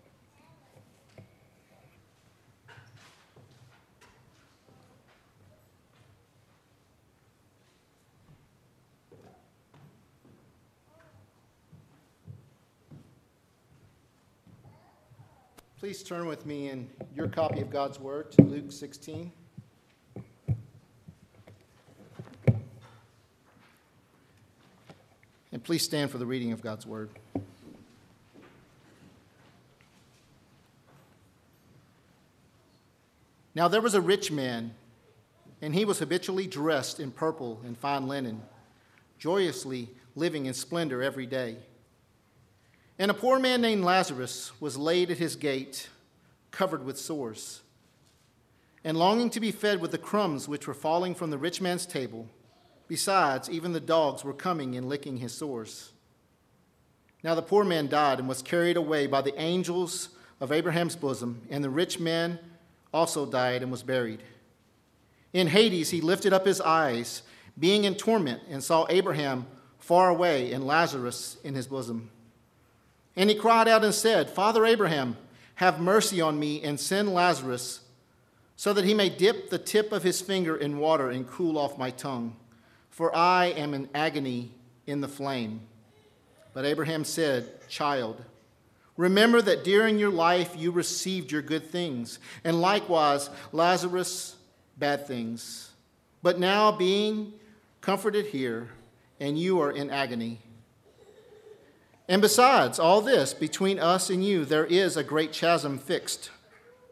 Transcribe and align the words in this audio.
Please 15.81 16.03
turn 16.03 16.27
with 16.27 16.45
me 16.45 16.69
in 16.69 16.87
your 17.15 17.27
copy 17.27 17.59
of 17.59 17.71
God's 17.71 17.99
Word 17.99 18.31
to 18.33 18.43
Luke 18.43 18.71
16. 18.71 19.31
And 25.51 25.63
please 25.63 25.81
stand 25.81 26.11
for 26.11 26.19
the 26.19 26.25
reading 26.27 26.51
of 26.51 26.61
God's 26.61 26.85
Word. 26.85 27.09
Now 33.55 33.67
there 33.67 33.81
was 33.81 33.95
a 33.95 34.01
rich 34.01 34.31
man, 34.31 34.75
and 35.63 35.73
he 35.73 35.83
was 35.83 35.97
habitually 35.97 36.45
dressed 36.45 36.99
in 36.99 37.09
purple 37.09 37.59
and 37.65 37.75
fine 37.75 38.07
linen, 38.07 38.43
joyously 39.17 39.89
living 40.15 40.45
in 40.45 40.53
splendor 40.53 41.01
every 41.01 41.25
day. 41.25 41.57
And 43.01 43.09
a 43.09 43.15
poor 43.15 43.39
man 43.39 43.61
named 43.61 43.83
Lazarus 43.83 44.51
was 44.59 44.77
laid 44.77 45.09
at 45.09 45.17
his 45.17 45.35
gate, 45.35 45.89
covered 46.51 46.85
with 46.85 46.99
sores. 46.99 47.61
And 48.83 48.95
longing 48.95 49.31
to 49.31 49.39
be 49.39 49.51
fed 49.51 49.81
with 49.81 49.89
the 49.89 49.97
crumbs 49.97 50.47
which 50.47 50.67
were 50.67 50.75
falling 50.75 51.15
from 51.15 51.31
the 51.31 51.39
rich 51.39 51.61
man's 51.61 51.87
table, 51.87 52.27
besides, 52.87 53.49
even 53.49 53.73
the 53.73 53.79
dogs 53.79 54.23
were 54.23 54.35
coming 54.35 54.75
and 54.75 54.87
licking 54.87 55.17
his 55.17 55.33
sores. 55.33 55.93
Now 57.23 57.33
the 57.33 57.41
poor 57.41 57.63
man 57.63 57.87
died 57.87 58.19
and 58.19 58.29
was 58.29 58.43
carried 58.43 58.77
away 58.77 59.07
by 59.07 59.21
the 59.23 59.33
angels 59.41 60.09
of 60.39 60.51
Abraham's 60.51 60.95
bosom, 60.95 61.41
and 61.49 61.63
the 61.63 61.71
rich 61.71 61.99
man 61.99 62.37
also 62.93 63.25
died 63.25 63.63
and 63.63 63.71
was 63.71 63.81
buried. 63.81 64.21
In 65.33 65.47
Hades 65.47 65.89
he 65.89 66.01
lifted 66.01 66.33
up 66.33 66.45
his 66.45 66.61
eyes, 66.61 67.23
being 67.57 67.85
in 67.85 67.95
torment, 67.95 68.43
and 68.47 68.63
saw 68.63 68.85
Abraham 68.89 69.47
far 69.79 70.09
away 70.09 70.51
and 70.53 70.67
Lazarus 70.67 71.37
in 71.43 71.55
his 71.55 71.65
bosom. 71.65 72.11
And 73.15 73.29
he 73.29 73.35
cried 73.35 73.67
out 73.67 73.83
and 73.83 73.93
said, 73.93 74.29
Father 74.29 74.65
Abraham, 74.65 75.17
have 75.55 75.79
mercy 75.79 76.21
on 76.21 76.39
me 76.39 76.61
and 76.63 76.79
send 76.79 77.13
Lazarus 77.13 77.81
so 78.55 78.73
that 78.73 78.85
he 78.85 78.93
may 78.93 79.09
dip 79.09 79.49
the 79.49 79.57
tip 79.57 79.91
of 79.91 80.03
his 80.03 80.21
finger 80.21 80.55
in 80.55 80.77
water 80.77 81.09
and 81.09 81.27
cool 81.27 81.57
off 81.57 81.77
my 81.77 81.89
tongue, 81.89 82.35
for 82.89 83.15
I 83.15 83.45
am 83.47 83.73
in 83.73 83.89
agony 83.93 84.51
in 84.85 85.01
the 85.01 85.07
flame. 85.07 85.61
But 86.53 86.65
Abraham 86.65 87.03
said, 87.03 87.67
Child, 87.69 88.23
remember 88.97 89.41
that 89.41 89.63
during 89.63 89.97
your 89.97 90.11
life 90.11 90.53
you 90.55 90.71
received 90.71 91.31
your 91.31 91.41
good 91.41 91.71
things, 91.71 92.19
and 92.43 92.61
likewise 92.61 93.29
Lazarus 93.51 94.35
bad 94.77 95.07
things. 95.07 95.71
But 96.21 96.39
now 96.39 96.71
being 96.71 97.33
comforted 97.81 98.27
here, 98.27 98.69
and 99.19 99.39
you 99.39 99.59
are 99.61 99.71
in 99.71 99.89
agony. 99.89 100.39
And 102.11 102.21
besides 102.21 102.77
all 102.77 102.99
this, 102.99 103.33
between 103.33 103.79
us 103.79 104.09
and 104.09 104.21
you, 104.21 104.43
there 104.43 104.65
is 104.65 104.97
a 104.97 105.03
great 105.03 105.31
chasm 105.31 105.77
fixed, 105.77 106.29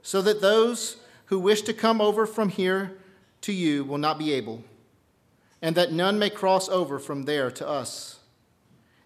so 0.01 0.21
that 0.21 0.39
those 0.39 0.95
who 1.25 1.37
wish 1.37 1.61
to 1.63 1.73
come 1.73 1.99
over 1.99 2.25
from 2.25 2.47
here 2.47 2.97
to 3.41 3.51
you 3.51 3.83
will 3.83 3.97
not 3.97 4.17
be 4.17 4.31
able, 4.31 4.63
and 5.61 5.75
that 5.75 5.91
none 5.91 6.19
may 6.19 6.29
cross 6.29 6.69
over 6.69 6.99
from 6.99 7.23
there 7.23 7.51
to 7.51 7.67
us. 7.67 8.19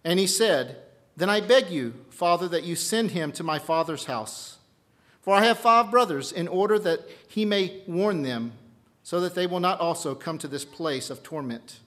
And 0.03 0.19
he 0.19 0.27
said, 0.27 0.77
Then 1.17 1.31
I 1.31 1.41
beg 1.41 1.71
you, 1.71 1.95
Father, 2.11 2.47
that 2.47 2.63
you 2.63 2.75
send 2.75 3.09
him 3.09 3.31
to 3.31 3.43
my 3.43 3.57
father's 3.57 4.05
house. 4.05 4.59
For 5.19 5.33
I 5.33 5.43
have 5.45 5.57
five 5.57 5.89
brothers, 5.89 6.31
in 6.31 6.47
order 6.47 6.77
that 6.77 7.09
he 7.27 7.43
may 7.43 7.81
warn 7.87 8.21
them, 8.21 8.51
so 9.01 9.19
that 9.19 9.33
they 9.33 9.47
will 9.47 9.59
not 9.59 9.79
also 9.79 10.13
come 10.13 10.37
to 10.37 10.47
this 10.47 10.63
place 10.63 11.09
of 11.09 11.23
torment. 11.23 11.79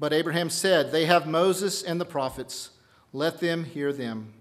But 0.00 0.14
Abraham 0.14 0.48
said, 0.48 0.92
They 0.92 1.04
have 1.04 1.26
Moses 1.26 1.82
and 1.82 2.00
the 2.00 2.06
prophets. 2.06 2.70
Let 3.12 3.40
them 3.40 3.64
hear 3.64 3.92
them. 3.92 4.32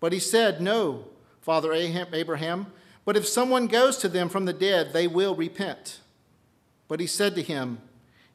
But 0.00 0.12
he 0.12 0.18
said, 0.18 0.60
No, 0.60 1.06
Father 1.40 1.72
Abraham, 1.72 2.66
but 3.04 3.16
if 3.16 3.26
someone 3.26 3.66
goes 3.66 3.98
to 3.98 4.08
them 4.08 4.28
from 4.28 4.44
the 4.44 4.52
dead, 4.52 4.92
they 4.92 5.06
will 5.06 5.34
repent. 5.34 6.00
But 6.88 7.00
he 7.00 7.06
said 7.06 7.34
to 7.34 7.42
him, 7.42 7.78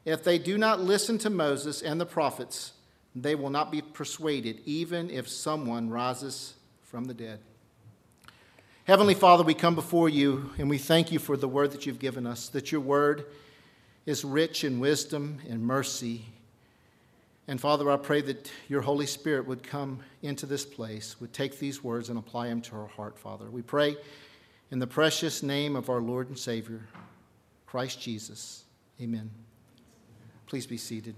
If 0.04 0.22
they 0.22 0.38
do 0.38 0.58
not 0.58 0.80
listen 0.80 1.18
to 1.18 1.30
Moses 1.30 1.82
and 1.82 2.00
the 2.00 2.06
prophets, 2.06 2.72
they 3.14 3.34
will 3.34 3.50
not 3.50 3.72
be 3.72 3.82
persuaded, 3.82 4.60
even 4.64 5.10
if 5.10 5.28
someone 5.28 5.90
rises 5.90 6.54
from 6.82 7.04
the 7.04 7.14
dead. 7.14 7.40
Heavenly 8.84 9.14
Father, 9.14 9.44
we 9.44 9.54
come 9.54 9.74
before 9.74 10.08
you 10.08 10.50
and 10.58 10.68
we 10.68 10.78
thank 10.78 11.12
you 11.12 11.18
for 11.18 11.36
the 11.36 11.48
word 11.48 11.72
that 11.72 11.86
you've 11.86 11.98
given 11.98 12.26
us, 12.26 12.48
that 12.48 12.72
your 12.72 12.80
word 12.80 13.26
is 14.06 14.24
rich 14.24 14.64
in 14.64 14.80
wisdom 14.80 15.38
and 15.48 15.62
mercy 15.62 16.24
and 17.50 17.60
Father, 17.60 17.90
I 17.90 17.96
pray 17.96 18.20
that 18.20 18.48
your 18.68 18.80
Holy 18.80 19.06
Spirit 19.06 19.44
would 19.48 19.64
come 19.64 19.98
into 20.22 20.46
this 20.46 20.64
place, 20.64 21.20
would 21.20 21.32
take 21.32 21.58
these 21.58 21.82
words 21.82 22.08
and 22.08 22.16
apply 22.16 22.46
them 22.46 22.60
to 22.60 22.76
our 22.76 22.86
heart, 22.86 23.18
Father. 23.18 23.50
We 23.50 23.60
pray 23.60 23.96
in 24.70 24.78
the 24.78 24.86
precious 24.86 25.42
name 25.42 25.74
of 25.74 25.90
our 25.90 26.00
Lord 26.00 26.28
and 26.28 26.38
Savior, 26.38 26.80
Christ 27.66 28.00
Jesus. 28.00 28.62
Amen. 29.00 29.32
Please 30.46 30.64
be 30.64 30.76
seated. 30.76 31.16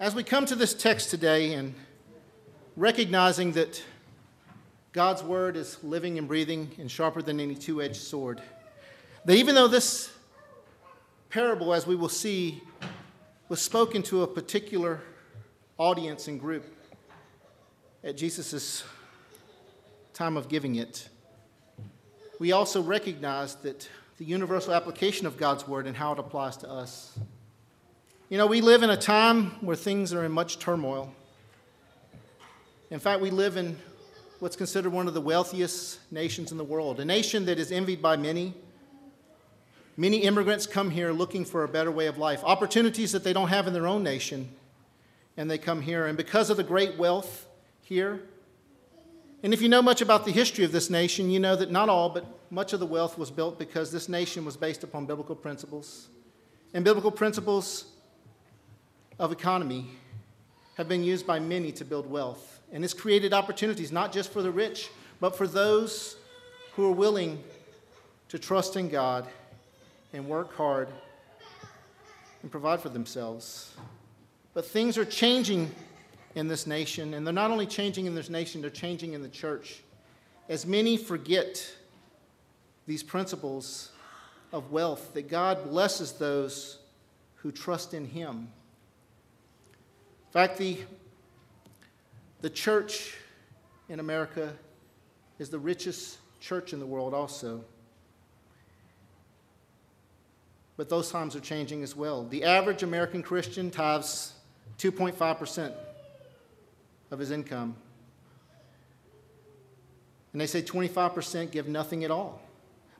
As 0.00 0.16
we 0.16 0.24
come 0.24 0.46
to 0.46 0.56
this 0.56 0.74
text 0.74 1.10
today 1.10 1.54
and 1.54 1.74
recognizing 2.76 3.52
that 3.52 3.80
God's 4.92 5.22
word 5.22 5.56
is 5.56 5.78
living 5.84 6.18
and 6.18 6.26
breathing 6.26 6.72
and 6.80 6.90
sharper 6.90 7.22
than 7.22 7.38
any 7.38 7.54
two 7.54 7.80
edged 7.80 8.02
sword, 8.02 8.42
that 9.26 9.36
even 9.36 9.54
though 9.54 9.68
this 9.68 10.10
parable, 11.32 11.72
as 11.72 11.86
we 11.86 11.96
will 11.96 12.10
see, 12.10 12.62
was 13.48 13.60
spoken 13.60 14.02
to 14.02 14.22
a 14.22 14.26
particular 14.26 15.00
audience 15.78 16.28
and 16.28 16.38
group 16.38 16.62
at 18.04 18.18
Jesus' 18.18 18.84
time 20.12 20.36
of 20.36 20.50
giving 20.50 20.74
it. 20.74 21.08
We 22.38 22.52
also 22.52 22.82
recognize 22.82 23.54
that 23.56 23.88
the 24.18 24.26
universal 24.26 24.74
application 24.74 25.26
of 25.26 25.38
God's 25.38 25.66
word 25.66 25.86
and 25.86 25.96
how 25.96 26.12
it 26.12 26.18
applies 26.18 26.58
to 26.58 26.70
us. 26.70 27.18
You 28.28 28.36
know, 28.36 28.46
we 28.46 28.60
live 28.60 28.82
in 28.82 28.90
a 28.90 28.96
time 28.96 29.52
where 29.62 29.76
things 29.76 30.12
are 30.12 30.26
in 30.26 30.32
much 30.32 30.58
turmoil. 30.58 31.14
In 32.90 32.98
fact, 32.98 33.22
we 33.22 33.30
live 33.30 33.56
in 33.56 33.78
what's 34.40 34.56
considered 34.56 34.92
one 34.92 35.08
of 35.08 35.14
the 35.14 35.20
wealthiest 35.22 35.98
nations 36.12 36.52
in 36.52 36.58
the 36.58 36.64
world, 36.64 37.00
a 37.00 37.06
nation 37.06 37.46
that 37.46 37.58
is 37.58 37.72
envied 37.72 38.02
by 38.02 38.18
many 38.18 38.52
Many 39.96 40.18
immigrants 40.18 40.66
come 40.66 40.90
here 40.90 41.12
looking 41.12 41.44
for 41.44 41.64
a 41.64 41.68
better 41.68 41.90
way 41.90 42.06
of 42.06 42.16
life, 42.16 42.42
opportunities 42.44 43.12
that 43.12 43.24
they 43.24 43.32
don't 43.32 43.48
have 43.48 43.66
in 43.66 43.74
their 43.74 43.86
own 43.86 44.02
nation, 44.02 44.48
and 45.36 45.50
they 45.50 45.58
come 45.58 45.82
here. 45.82 46.06
And 46.06 46.16
because 46.16 46.48
of 46.48 46.56
the 46.56 46.62
great 46.62 46.96
wealth 46.96 47.46
here, 47.82 48.22
and 49.42 49.52
if 49.52 49.60
you 49.60 49.68
know 49.68 49.82
much 49.82 50.00
about 50.00 50.24
the 50.24 50.30
history 50.30 50.64
of 50.64 50.72
this 50.72 50.88
nation, 50.88 51.30
you 51.30 51.40
know 51.40 51.56
that 51.56 51.70
not 51.70 51.88
all, 51.88 52.08
but 52.08 52.24
much 52.50 52.72
of 52.72 52.80
the 52.80 52.86
wealth 52.86 53.18
was 53.18 53.30
built 53.30 53.58
because 53.58 53.90
this 53.90 54.08
nation 54.08 54.44
was 54.44 54.56
based 54.56 54.84
upon 54.84 55.04
biblical 55.04 55.34
principles. 55.34 56.08
And 56.72 56.84
biblical 56.84 57.10
principles 57.10 57.86
of 59.18 59.32
economy 59.32 59.90
have 60.76 60.88
been 60.88 61.04
used 61.04 61.26
by 61.26 61.38
many 61.38 61.70
to 61.72 61.84
build 61.84 62.08
wealth. 62.08 62.60
And 62.72 62.84
it's 62.84 62.94
created 62.94 63.34
opportunities 63.34 63.92
not 63.92 64.12
just 64.12 64.32
for 64.32 64.42
the 64.42 64.50
rich, 64.50 64.90
but 65.20 65.36
for 65.36 65.46
those 65.46 66.16
who 66.76 66.86
are 66.86 66.92
willing 66.92 67.42
to 68.28 68.38
trust 68.38 68.76
in 68.76 68.88
God 68.88 69.26
and 70.12 70.26
work 70.28 70.54
hard 70.56 70.88
and 72.42 72.50
provide 72.50 72.80
for 72.80 72.88
themselves. 72.88 73.74
But 74.54 74.66
things 74.66 74.98
are 74.98 75.04
changing 75.04 75.70
in 76.34 76.48
this 76.48 76.66
nation, 76.66 77.14
and 77.14 77.26
they're 77.26 77.32
not 77.34 77.50
only 77.50 77.66
changing 77.66 78.06
in 78.06 78.14
this 78.14 78.30
nation, 78.30 78.60
they're 78.60 78.70
changing 78.70 79.12
in 79.12 79.22
the 79.22 79.28
church. 79.28 79.80
As 80.48 80.66
many 80.66 80.96
forget 80.96 81.74
these 82.86 83.02
principles 83.02 83.92
of 84.52 84.70
wealth, 84.70 85.14
that 85.14 85.28
God 85.28 85.64
blesses 85.64 86.12
those 86.12 86.78
who 87.36 87.52
trust 87.52 87.94
in 87.94 88.04
Him. 88.04 88.48
In 90.26 90.32
fact, 90.32 90.58
the, 90.58 90.78
the 92.40 92.50
church 92.50 93.16
in 93.88 94.00
America 94.00 94.52
is 95.38 95.48
the 95.48 95.58
richest 95.58 96.18
church 96.40 96.72
in 96.72 96.80
the 96.80 96.86
world, 96.86 97.14
also. 97.14 97.64
But 100.82 100.88
those 100.88 101.12
times 101.12 101.36
are 101.36 101.40
changing 101.40 101.84
as 101.84 101.94
well. 101.94 102.24
The 102.24 102.42
average 102.42 102.82
American 102.82 103.22
Christian 103.22 103.70
tithes 103.70 104.32
2.5% 104.78 105.72
of 107.12 107.20
his 107.20 107.30
income. 107.30 107.76
And 110.32 110.40
they 110.40 110.48
say 110.48 110.60
25% 110.60 111.52
give 111.52 111.68
nothing 111.68 112.02
at 112.02 112.10
all. 112.10 112.42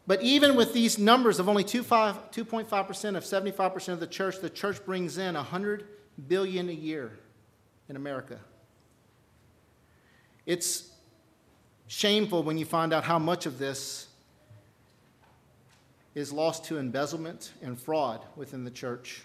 But 0.06 0.22
even 0.22 0.54
with 0.54 0.72
these 0.72 0.96
numbers 0.96 1.40
of 1.40 1.48
only 1.48 1.64
2.5% 1.64 2.28
of 2.30 3.24
75% 3.24 3.88
of 3.88 3.98
the 3.98 4.06
church, 4.06 4.38
the 4.38 4.48
church 4.48 4.86
brings 4.86 5.18
in 5.18 5.34
100 5.34 5.84
billion 6.28 6.68
a 6.68 6.72
year 6.72 7.18
in 7.88 7.96
America. 7.96 8.38
It's 10.46 10.88
shameful 11.88 12.44
when 12.44 12.58
you 12.58 12.64
find 12.64 12.92
out 12.92 13.02
how 13.02 13.18
much 13.18 13.44
of 13.44 13.58
this 13.58 14.06
is 16.14 16.32
lost 16.32 16.64
to 16.64 16.78
embezzlement 16.78 17.52
and 17.62 17.78
fraud 17.80 18.24
within 18.36 18.64
the 18.64 18.70
church. 18.70 19.22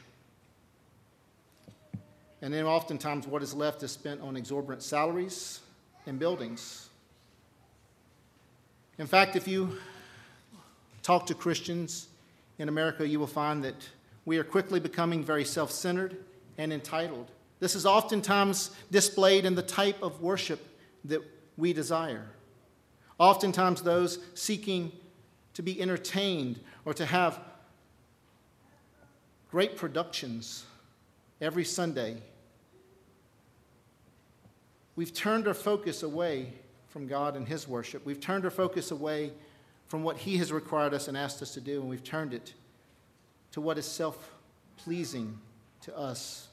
And 2.42 2.54
then 2.54 2.66
oftentimes 2.66 3.28
what 3.28 3.42
is 3.42 3.54
left 3.54 3.84
is 3.84 3.92
spent 3.92 4.22
on 4.22 4.38
exorbitant 4.38 4.84
salaries 4.84 5.60
and 6.06 6.20
buildings. 6.20 6.90
In 8.98 9.08
fact, 9.08 9.36
if 9.36 9.48
you 9.48 9.78
talk 11.04 11.26
to 11.28 11.34
Christians 11.34 12.08
in 12.58 12.70
America, 12.70 13.08
you 13.08 13.20
will 13.20 13.28
find 13.28 13.64
that 13.64 13.90
we 14.26 14.38
are 14.38 14.44
quickly 14.44 14.80
becoming 14.80 15.24
very 15.24 15.46
self 15.46 15.72
centered 15.72 16.18
and 16.58 16.74
entitled. 16.74 17.32
This 17.60 17.76
is 17.76 17.86
oftentimes 17.86 18.72
displayed 18.92 19.46
in 19.46 19.56
the 19.56 19.64
type 19.64 20.02
of 20.02 20.22
worship 20.22 20.66
that 21.06 21.22
we 21.58 21.74
desire. 21.74 22.28
Oftentimes, 23.20 23.82
those 23.82 24.20
seeking 24.36 24.92
to 25.58 25.64
be 25.64 25.82
entertained 25.82 26.60
or 26.86 26.94
to 26.94 27.04
have 27.04 27.40
great 29.50 29.76
productions 29.76 30.66
every 31.42 31.64
Sunday. 31.64 32.22
We've 34.96 35.12
turned 35.12 35.48
our 35.48 35.56
focus 35.56 36.04
away 36.04 36.54
from 36.90 37.08
God 37.08 37.36
and 37.36 37.48
His 37.48 37.68
worship. 37.68 38.06
We've 38.06 38.20
turned 38.20 38.46
our 38.46 38.52
focus 38.52 38.92
away 38.92 39.32
from 39.88 40.04
what 40.04 40.18
He 40.18 40.38
has 40.38 40.52
required 40.52 40.94
us 40.94 41.08
and 41.08 41.18
asked 41.18 41.42
us 41.42 41.56
to 41.56 41.62
do, 41.62 41.82
and 41.82 41.90
we've 41.90 42.04
turned 42.04 42.36
it 42.36 42.54
to 43.54 43.60
what 43.60 43.80
is 43.80 43.86
self 43.88 44.36
pleasing 44.76 45.40
to 45.82 45.98
us. 45.98 46.50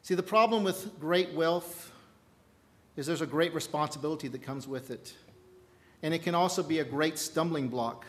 See, 0.00 0.14
the 0.14 0.22
problem 0.22 0.64
with 0.64 0.98
great 0.98 1.34
wealth 1.34 1.92
is 2.96 3.06
there's 3.06 3.20
a 3.20 3.26
great 3.26 3.52
responsibility 3.52 4.28
that 4.28 4.42
comes 4.42 4.66
with 4.66 4.90
it. 4.90 5.12
And 6.02 6.14
it 6.14 6.22
can 6.22 6.34
also 6.34 6.62
be 6.62 6.78
a 6.78 6.84
great 6.84 7.18
stumbling 7.18 7.68
block. 7.68 8.06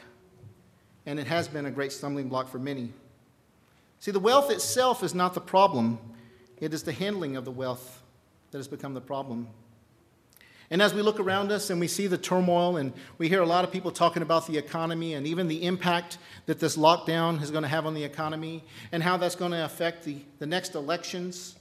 And 1.06 1.20
it 1.20 1.28
has 1.28 1.48
been 1.48 1.66
a 1.66 1.72
great 1.72 1.92
stumbling 1.92 2.30
block 2.30 2.50
for 2.50 2.60
many. 2.60 2.94
See, 4.00 4.12
the 4.12 4.20
wealth 4.20 4.52
itself 4.52 5.04
is 5.04 5.14
not 5.14 5.34
the 5.34 5.42
problem, 5.42 6.00
it 6.60 6.74
is 6.74 6.84
the 6.84 6.94
handling 6.94 7.36
of 7.36 7.46
the 7.46 7.52
wealth 7.52 8.02
that 8.52 8.58
has 8.58 8.68
become 8.68 8.94
the 8.94 9.02
problem. 9.02 9.48
And 10.72 10.82
as 10.84 10.94
we 10.94 11.02
look 11.02 11.20
around 11.20 11.52
us 11.52 11.72
and 11.72 11.80
we 11.80 11.88
see 11.88 12.06
the 12.06 12.18
turmoil, 12.18 12.78
and 12.78 12.94
we 13.18 13.28
hear 13.28 13.42
a 13.42 13.46
lot 13.46 13.64
of 13.64 13.72
people 13.72 13.92
talking 13.92 14.22
about 14.22 14.46
the 14.46 14.58
economy 14.58 15.16
and 15.16 15.26
even 15.26 15.48
the 15.48 15.64
impact 15.64 16.20
that 16.46 16.60
this 16.60 16.78
lockdown 16.78 17.42
is 17.42 17.50
going 17.50 17.64
to 17.64 17.68
have 17.70 17.88
on 17.88 17.96
the 17.96 18.04
economy 18.04 18.64
and 18.92 19.02
how 19.02 19.18
that's 19.18 19.36
going 19.36 19.52
to 19.52 19.66
affect 19.66 20.04
the, 20.04 20.18
the 20.38 20.46
next 20.46 20.76
elections, 20.76 21.56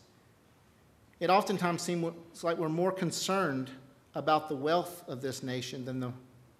it 1.21 1.31
oftentimes 1.31 1.81
seems 1.81 2.13
like 2.43 2.59
we're 2.59 2.69
more 2.69 2.93
concerned 2.93 3.71
about 4.15 4.49
the 4.49 4.57
wealth 4.57 5.05
of 5.09 5.21
this 5.21 5.43
nation 5.43 5.85
than 5.85 6.01
the 6.01 6.13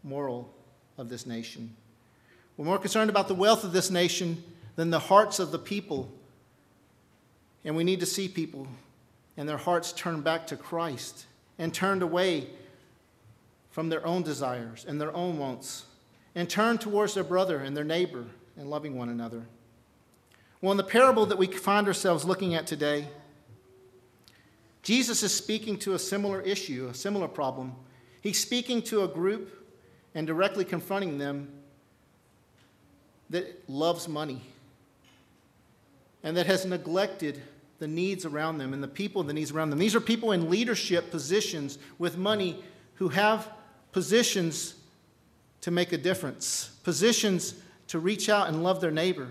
moral 0.03 0.53
of 0.97 1.09
this 1.09 1.27
nation. 1.27 1.75
We're 2.57 2.65
more 2.65 2.79
concerned 2.79 3.11
about 3.11 3.29
the 3.29 3.35
wealth 3.35 3.65
of 3.65 3.73
this 3.73 3.91
nation 3.91 4.43
than 4.77 4.91
the 4.91 4.99
hearts 4.99 5.39
of 5.39 5.53
the 5.53 5.59
people. 5.59 6.13
And 7.65 7.77
we 7.77 7.85
need 7.85 8.01
to 8.01 8.07
see 8.07 8.29
people 8.29 8.67
and 9.37 9.49
their 9.49 9.57
hearts 9.57 9.93
turned 9.93 10.25
back 10.25 10.47
to 10.49 10.57
Christ 10.57 11.27
and 11.59 11.73
turned 11.73 12.03
away 12.03 12.49
from 13.71 13.89
their 13.89 14.05
own 14.05 14.23
desires 14.23 14.85
and 14.87 15.01
their 15.01 15.15
own 15.15 15.39
wants 15.39 15.87
and 16.35 16.51
turned 16.51 16.81
towards 16.81 17.15
their 17.15 17.25
brother 17.25 17.59
and 17.59 17.77
their 17.77 17.85
neighbor 17.85 18.25
and 18.57 18.69
loving 18.69 18.97
one 18.97 19.09
another. 19.09 19.43
Well, 20.61 20.73
in 20.73 20.77
the 20.77 20.85
parable 20.85 21.27
that 21.27 21.39
we 21.39 21.47
find 21.47 21.87
ourselves 21.87 22.25
looking 22.25 22.57
at 22.57 22.67
today, 22.67 23.07
Jesus 24.89 25.23
is 25.23 25.35
speaking 25.35 25.79
to 25.81 25.93
a 25.93 25.99
similar 25.99 26.41
issue, 26.41 26.89
a 26.91 26.95
similar 26.95 27.29
problem. 27.29 27.75
He's 28.23 28.41
speaking 28.41 28.81
to 28.85 29.05
a 29.05 29.07
group 29.07 29.67
and 30.15 30.27
directly 30.27 30.65
confronting 30.65 31.19
them 31.19 31.51
that 33.29 33.69
loves 33.69 34.09
money 34.09 34.41
and 36.23 36.35
that 36.39 36.47
has 36.47 36.65
neglected 36.65 37.43
the 37.81 37.87
needs 37.87 38.25
around 38.25 38.57
them 38.57 38.73
and 38.73 38.83
the 38.83 38.89
people 38.89 39.23
the 39.23 39.35
needs 39.35 39.51
around 39.51 39.69
them. 39.69 39.79
These 39.79 39.95
are 39.95 40.01
people 40.01 40.33
in 40.33 40.49
leadership 40.49 41.11
positions 41.11 41.79
with 41.99 42.17
money 42.17 42.65
who 42.95 43.09
have 43.09 43.47
positions 43.93 44.75
to 45.61 45.71
make 45.71 45.93
a 45.93 45.99
difference, 45.99 46.71
positions 46.83 47.57
to 47.89 47.99
reach 47.99 48.31
out 48.31 48.49
and 48.49 48.63
love 48.63 48.81
their 48.81 48.91
neighbor. 48.91 49.29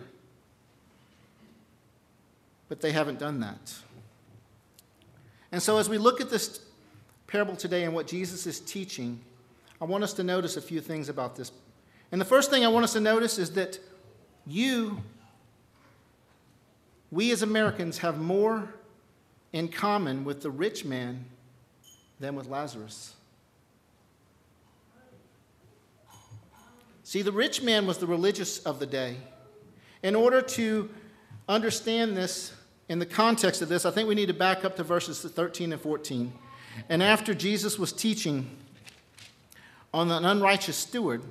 But 2.69 2.81
they 2.81 2.91
haven't 2.91 3.17
done 3.17 3.39
that. 3.39 3.73
And 5.51 5.61
so, 5.61 5.77
as 5.77 5.89
we 5.89 5.97
look 5.97 6.19
at 6.21 6.29
this 6.29 6.59
parable 7.27 7.55
today 7.55 7.83
and 7.83 7.93
what 7.93 8.07
Jesus 8.07 8.45
is 8.45 8.59
teaching, 8.59 9.19
I 9.79 9.85
want 9.85 10.03
us 10.03 10.13
to 10.13 10.23
notice 10.23 10.57
a 10.57 10.61
few 10.61 10.81
things 10.81 11.09
about 11.09 11.35
this. 11.35 11.51
And 12.11 12.19
the 12.19 12.25
first 12.25 12.49
thing 12.49 12.65
I 12.65 12.69
want 12.69 12.83
us 12.83 12.93
to 12.93 12.99
notice 12.99 13.37
is 13.37 13.51
that 13.51 13.79
you, 14.45 15.01
we 17.11 17.31
as 17.31 17.41
Americans, 17.41 17.99
have 17.99 18.19
more 18.19 18.73
in 19.53 19.67
common 19.67 20.23
with 20.23 20.41
the 20.41 20.49
rich 20.49 20.85
man 20.85 21.25
than 22.19 22.35
with 22.35 22.47
Lazarus. 22.47 23.13
See, 27.03 27.21
the 27.21 27.31
rich 27.31 27.61
man 27.61 27.87
was 27.87 27.99
the 27.99 28.07
religious 28.07 28.59
of 28.59 28.79
the 28.79 28.85
day. 28.85 29.15
In 30.03 30.15
order 30.15 30.41
to 30.41 30.89
understand 31.47 32.17
this, 32.17 32.53
in 32.89 32.99
the 32.99 33.05
context 33.05 33.61
of 33.61 33.69
this, 33.69 33.85
I 33.85 33.91
think 33.91 34.07
we 34.07 34.15
need 34.15 34.27
to 34.27 34.33
back 34.33 34.63
up 34.63 34.75
to 34.77 34.83
verses 34.83 35.21
13 35.21 35.73
and 35.73 35.81
14. 35.81 36.33
And 36.89 37.03
after 37.03 37.33
Jesus 37.33 37.77
was 37.77 37.91
teaching 37.91 38.49
on 39.93 40.09
an 40.11 40.23
unrighteous 40.23 40.77
steward, 40.77 41.23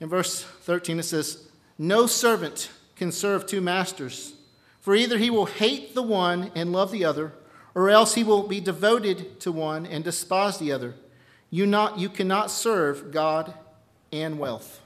in 0.00 0.08
verse 0.08 0.42
13 0.42 0.98
it 0.98 1.04
says, 1.04 1.48
No 1.78 2.06
servant 2.06 2.70
can 2.96 3.12
serve 3.12 3.46
two 3.46 3.60
masters, 3.60 4.34
for 4.80 4.94
either 4.94 5.18
he 5.18 5.30
will 5.30 5.46
hate 5.46 5.94
the 5.94 6.02
one 6.02 6.50
and 6.54 6.72
love 6.72 6.90
the 6.90 7.04
other, 7.04 7.32
or 7.74 7.90
else 7.90 8.14
he 8.14 8.24
will 8.24 8.48
be 8.48 8.60
devoted 8.60 9.38
to 9.40 9.52
one 9.52 9.86
and 9.86 10.02
despise 10.02 10.58
the 10.58 10.72
other. 10.72 10.94
You, 11.50 11.64
not, 11.64 11.98
you 11.98 12.08
cannot 12.08 12.50
serve 12.50 13.12
God 13.12 13.54
and 14.12 14.38
wealth. 14.38 14.80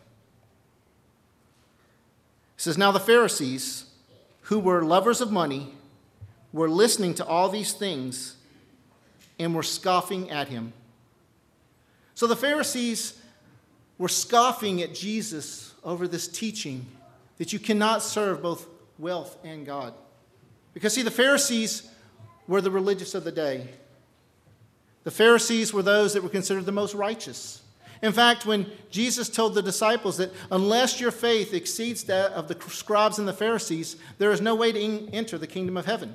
It 2.56 2.62
says, 2.62 2.76
Now 2.76 2.92
the 2.92 3.00
Pharisees, 3.00 3.86
who 4.52 4.58
were 4.58 4.84
lovers 4.84 5.22
of 5.22 5.32
money 5.32 5.66
were 6.52 6.68
listening 6.68 7.14
to 7.14 7.24
all 7.24 7.48
these 7.48 7.72
things 7.72 8.36
and 9.38 9.54
were 9.54 9.62
scoffing 9.62 10.28
at 10.28 10.48
him. 10.48 10.74
So 12.14 12.26
the 12.26 12.36
Pharisees 12.36 13.18
were 13.96 14.10
scoffing 14.10 14.82
at 14.82 14.94
Jesus 14.94 15.72
over 15.82 16.06
this 16.06 16.28
teaching 16.28 16.84
that 17.38 17.54
you 17.54 17.58
cannot 17.58 18.02
serve 18.02 18.42
both 18.42 18.68
wealth 18.98 19.38
and 19.42 19.64
God. 19.64 19.94
Because, 20.74 20.92
see, 20.92 21.00
the 21.00 21.10
Pharisees 21.10 21.90
were 22.46 22.60
the 22.60 22.70
religious 22.70 23.14
of 23.14 23.24
the 23.24 23.32
day. 23.32 23.66
The 25.04 25.10
Pharisees 25.10 25.72
were 25.72 25.82
those 25.82 26.12
that 26.12 26.22
were 26.22 26.28
considered 26.28 26.66
the 26.66 26.72
most 26.72 26.92
righteous. 26.92 27.62
In 28.02 28.12
fact, 28.12 28.44
when 28.44 28.66
Jesus 28.90 29.28
told 29.28 29.54
the 29.54 29.62
disciples 29.62 30.16
that 30.16 30.32
unless 30.50 31.00
your 31.00 31.12
faith 31.12 31.54
exceeds 31.54 32.02
that 32.04 32.32
of 32.32 32.48
the 32.48 32.60
scribes 32.68 33.20
and 33.20 33.28
the 33.28 33.32
Pharisees, 33.32 33.96
there 34.18 34.32
is 34.32 34.40
no 34.40 34.56
way 34.56 34.72
to 34.72 35.08
enter 35.12 35.38
the 35.38 35.46
kingdom 35.46 35.76
of 35.76 35.86
heaven. 35.86 36.14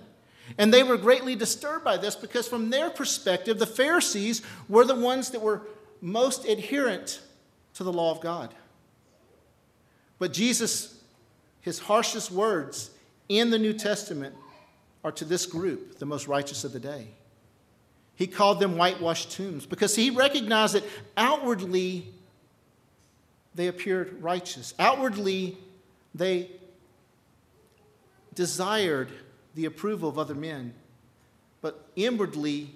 And 0.58 0.74
they 0.74 0.84
were 0.84 0.98
greatly 0.98 1.36
disturbed 1.36 1.86
by 1.86 1.98
this 1.98 2.16
because, 2.16 2.48
from 2.48 2.70
their 2.70 2.90
perspective, 2.90 3.58
the 3.58 3.66
Pharisees 3.66 4.42
were 4.68 4.86
the 4.86 4.96
ones 4.96 5.32
that 5.32 5.42
were 5.42 5.62
most 6.02 6.46
adherent 6.46 7.22
to 7.76 7.84
the 7.84 7.94
law 7.94 8.12
of 8.12 8.22
God. 8.22 8.54
But 10.20 10.34
Jesus, 10.34 11.02
his 11.62 11.80
harshest 11.80 12.32
words 12.32 12.92
in 13.30 13.50
the 13.50 13.60
New 13.60 13.74
Testament 13.74 14.36
are 15.04 15.12
to 15.14 15.26
this 15.26 15.46
group, 15.46 16.00
the 16.00 16.06
most 16.06 16.28
righteous 16.28 16.64
of 16.64 16.74
the 16.74 16.80
day. 16.80 17.08
He 18.18 18.28
called 18.28 18.60
them 18.60 18.78
whitewashed 18.78 19.32
tombs 19.32 19.66
because 19.66 19.96
he 19.96 20.10
recognized 20.10 20.74
that 20.74 20.84
outwardly 21.16 22.08
they 23.56 23.68
appeared 23.68 24.22
righteous. 24.22 24.74
Outwardly, 24.78 25.58
they 26.14 26.52
desired 28.34 29.10
the 29.56 29.66
approval 29.66 30.10
of 30.10 30.18
other 30.18 30.36
men, 30.36 30.74
but 31.62 31.88
inwardly, 31.96 32.72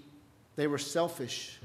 they 0.55 0.67
were 0.67 0.77
selfish. 0.77 1.60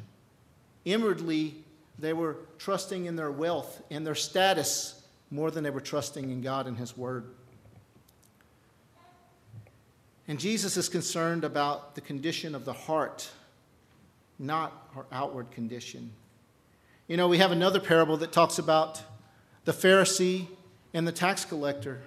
Inwardly, 0.84 1.54
they 1.98 2.14
were 2.14 2.38
trusting 2.58 3.06
in 3.06 3.16
their 3.16 3.30
wealth 3.30 3.82
and 3.90 4.06
their 4.06 4.14
status 4.14 5.02
more 5.30 5.50
than 5.50 5.64
they 5.64 5.70
were 5.70 5.80
trusting 5.80 6.30
in 6.30 6.40
God 6.40 6.66
and 6.66 6.78
His 6.78 6.96
Word. 6.96 7.24
And 10.28 10.38
Jesus 10.40 10.76
is 10.76 10.88
concerned 10.88 11.44
about 11.44 11.94
the 11.94 12.00
condition 12.00 12.54
of 12.54 12.64
the 12.64 12.72
heart, 12.72 13.30
not 14.38 14.90
our 14.94 15.06
outward 15.12 15.50
condition. 15.50 16.12
You 17.08 17.16
know, 17.16 17.28
we 17.28 17.38
have 17.38 17.52
another 17.52 17.80
parable 17.80 18.16
that 18.18 18.32
talks 18.32 18.58
about 18.58 19.02
the 19.64 19.72
Pharisee 19.72 20.46
and 20.92 21.06
the 21.06 21.12
tax 21.12 21.44
collector. 21.44 22.02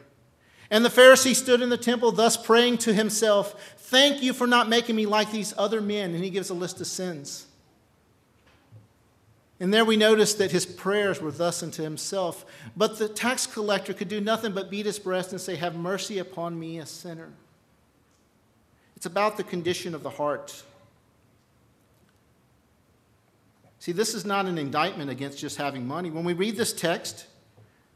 And 0.72 0.86
the 0.86 0.90
Pharisee 0.90 1.36
stood 1.36 1.62
in 1.62 1.70
the 1.70 1.78
temple, 1.78 2.12
thus 2.12 2.38
praying 2.38 2.80
to 2.80 2.94
himself, 2.94 3.76
Thank 3.78 4.22
you 4.22 4.34
for 4.34 4.46
not 4.46 4.70
making 4.70 4.96
me 4.96 5.08
like 5.08 5.32
these 5.32 5.54
other 5.58 5.82
men. 5.82 6.14
And 6.14 6.24
he 6.24 6.30
gives 6.30 6.52
a 6.52 6.54
list 6.54 6.80
of 6.80 6.88
sins. 6.88 7.48
And 9.60 9.74
there 9.74 9.84
we 9.84 9.98
notice 9.98 10.36
that 10.36 10.52
his 10.52 10.66
prayers 10.66 11.22
were 11.22 11.32
thus 11.32 11.64
unto 11.64 11.84
himself. 11.84 12.46
But 12.78 12.98
the 12.98 13.10
tax 13.10 13.46
collector 13.46 13.94
could 13.94 14.08
do 14.08 14.22
nothing 14.22 14.54
but 14.54 14.70
beat 14.70 14.86
his 14.86 15.00
breast 15.00 15.32
and 15.32 15.42
say, 15.42 15.56
Have 15.56 15.76
mercy 15.76 16.20
upon 16.20 16.58
me, 16.60 16.78
a 16.78 16.86
sinner. 16.86 17.30
It's 18.96 19.06
about 19.06 19.38
the 19.38 19.44
condition 19.44 19.96
of 19.96 20.04
the 20.04 20.10
heart. 20.10 20.64
See, 23.80 23.94
this 23.94 24.14
is 24.14 24.26
not 24.26 24.46
an 24.46 24.58
indictment 24.58 25.10
against 25.10 25.40
just 25.40 25.58
having 25.58 25.88
money. 25.88 26.12
When 26.12 26.26
we 26.26 26.34
read 26.34 26.58
this 26.58 26.74
text, 26.74 27.26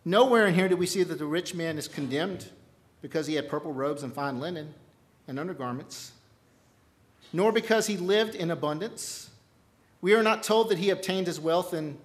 nowhere 0.05 0.47
in 0.47 0.55
here 0.55 0.69
do 0.69 0.77
we 0.77 0.85
see 0.85 1.03
that 1.03 1.19
the 1.19 1.25
rich 1.25 1.53
man 1.53 1.77
is 1.77 1.89
condemned 1.89 2.49
because 3.01 3.27
he 3.27 3.35
had 3.35 3.49
purple 3.49 3.73
robes 3.73 4.01
and 4.01 4.13
fine 4.13 4.39
linen 4.39 4.73
and 5.27 5.37
undergarments, 5.37 6.13
nor 7.33 7.51
because 7.51 7.87
he 7.87 7.97
lived 7.97 8.33
in 8.33 8.49
abundance. 8.49 9.29
We 10.01 10.13
are 10.13 10.23
not 10.23 10.41
told 10.41 10.69
that 10.69 10.77
he 10.77 10.89
obtained 10.89 11.27
his 11.27 11.39
wealth 11.39 11.73
in 11.73 11.97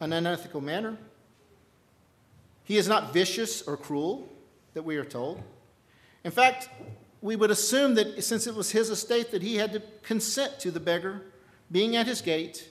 an 0.00 0.12
unethical 0.12 0.60
manner. 0.60 0.98
He 2.64 2.76
is 2.76 2.88
not 2.88 3.14
vicious 3.14 3.62
or 3.62 3.78
cruel, 3.78 4.28
that 4.74 4.82
we 4.82 4.96
are 4.96 5.04
told. 5.04 5.42
In 6.24 6.30
fact, 6.30 6.68
we 7.22 7.36
would 7.36 7.50
assume 7.50 7.94
that 7.94 8.22
since 8.22 8.46
it 8.46 8.54
was 8.54 8.70
his 8.70 8.90
estate 8.90 9.30
that 9.30 9.42
he 9.42 9.56
had 9.56 9.72
to 9.72 9.82
consent 10.02 10.60
to 10.60 10.70
the 10.70 10.78
beggar 10.78 11.22
being 11.72 11.96
at 11.96 12.06
his 12.06 12.20
gate 12.20 12.68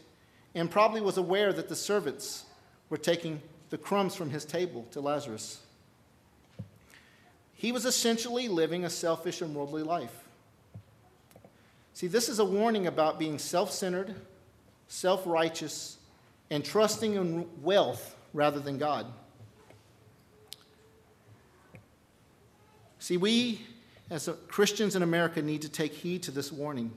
and 0.57 0.71
probably 0.71 1.01
was 1.01 1.17
aware 1.17 1.53
that 1.53 1.69
the 1.69 1.75
servants 1.75 2.45
were 2.89 2.97
taking 2.97 3.41
the 3.69 3.77
crumbs 3.77 4.15
from 4.15 4.31
his 4.31 4.43
table 4.43 4.87
to 4.91 4.99
Lazarus. 4.99 5.61
He 7.53 7.71
was 7.71 7.85
essentially 7.85 8.47
living 8.47 8.83
a 8.83 8.89
selfish 8.89 9.41
and 9.41 9.53
worldly 9.53 9.83
life. 9.83 10.23
See, 11.93 12.07
this 12.07 12.27
is 12.27 12.39
a 12.39 12.45
warning 12.45 12.87
about 12.87 13.19
being 13.19 13.37
self 13.37 13.71
centered, 13.71 14.15
self 14.87 15.23
righteous, 15.25 15.97
and 16.49 16.65
trusting 16.65 17.13
in 17.13 17.47
wealth 17.61 18.15
rather 18.33 18.59
than 18.59 18.77
God. 18.77 19.05
See, 22.99 23.17
we 23.17 23.61
as 24.09 24.29
Christians 24.47 24.95
in 24.95 25.03
America 25.03 25.41
need 25.41 25.61
to 25.61 25.69
take 25.69 25.93
heed 25.93 26.23
to 26.23 26.31
this 26.31 26.51
warning. 26.51 26.91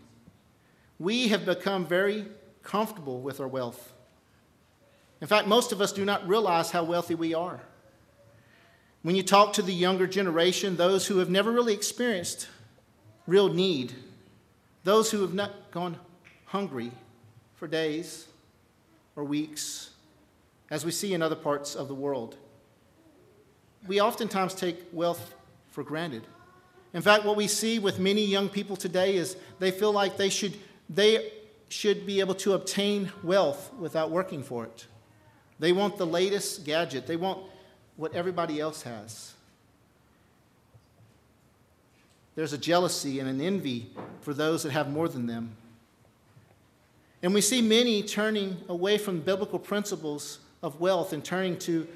We 0.98 1.28
have 1.28 1.44
become 1.44 1.86
very 1.86 2.26
comfortable 2.62 3.20
with 3.20 3.40
our 3.40 3.48
wealth. 3.48 3.92
In 5.20 5.26
fact, 5.26 5.46
most 5.46 5.72
of 5.72 5.80
us 5.80 5.92
do 5.92 6.04
not 6.04 6.26
realize 6.26 6.70
how 6.70 6.84
wealthy 6.84 7.14
we 7.14 7.34
are. 7.34 7.60
When 9.02 9.16
you 9.16 9.22
talk 9.22 9.54
to 9.54 9.62
the 9.62 9.72
younger 9.72 10.06
generation, 10.06 10.76
those 10.76 11.06
who 11.06 11.18
have 11.18 11.30
never 11.30 11.50
really 11.50 11.72
experienced 11.72 12.48
real 13.26 13.48
need, 13.48 13.94
those 14.84 15.10
who 15.10 15.22
have 15.22 15.34
not 15.34 15.70
gone 15.70 15.98
hungry 16.46 16.90
for 17.54 17.66
days 17.66 18.26
or 19.16 19.24
weeks, 19.24 19.90
as 20.70 20.84
we 20.84 20.90
see 20.90 21.14
in 21.14 21.22
other 21.22 21.36
parts 21.36 21.74
of 21.74 21.88
the 21.88 21.94
world, 21.94 22.36
we 23.86 24.00
oftentimes 24.00 24.54
take 24.54 24.78
wealth 24.92 25.34
for 25.70 25.82
granted. 25.82 26.26
In 26.92 27.02
fact, 27.02 27.24
what 27.24 27.36
we 27.36 27.46
see 27.46 27.78
with 27.78 27.98
many 27.98 28.24
young 28.24 28.48
people 28.48 28.76
today 28.76 29.16
is 29.16 29.36
they 29.58 29.70
feel 29.70 29.92
like 29.92 30.16
they 30.16 30.28
should, 30.28 30.54
they 30.88 31.32
should 31.70 32.04
be 32.04 32.20
able 32.20 32.34
to 32.34 32.52
obtain 32.52 33.10
wealth 33.22 33.72
without 33.78 34.10
working 34.10 34.42
for 34.42 34.64
it. 34.64 34.86
They 35.58 35.72
want 35.72 35.96
the 35.96 36.06
latest 36.06 36.64
gadget, 36.64 37.06
they 37.06 37.16
want 37.16 37.38
what 37.96 38.14
everybody 38.14 38.60
else 38.60 38.82
has. 38.82 39.34
There's 42.34 42.52
a 42.52 42.58
jealousy 42.58 43.20
and 43.20 43.28
an 43.28 43.40
envy 43.40 43.90
for 44.22 44.34
those 44.34 44.62
that 44.64 44.72
have 44.72 44.90
more 44.90 45.08
than 45.08 45.26
them. 45.26 45.56
And 47.22 47.34
we 47.34 47.40
see 47.40 47.60
many 47.60 48.02
turning 48.02 48.56
away 48.68 48.98
from 48.98 49.20
biblical 49.20 49.58
principles 49.58 50.38
of 50.62 50.80
wealth 50.80 51.12
and 51.12 51.24
turning 51.24 51.58
to 51.60 51.86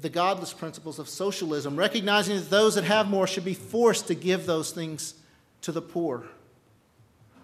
the 0.00 0.08
godless 0.08 0.52
principles 0.52 0.98
of 0.98 1.08
socialism, 1.08 1.76
recognizing 1.76 2.36
that 2.36 2.50
those 2.50 2.74
that 2.74 2.84
have 2.84 3.08
more 3.08 3.26
should 3.26 3.44
be 3.44 3.54
forced 3.54 4.06
to 4.08 4.14
give 4.14 4.46
those 4.46 4.70
things 4.70 5.14
to 5.62 5.72
the 5.72 5.82
poor. 5.82 6.24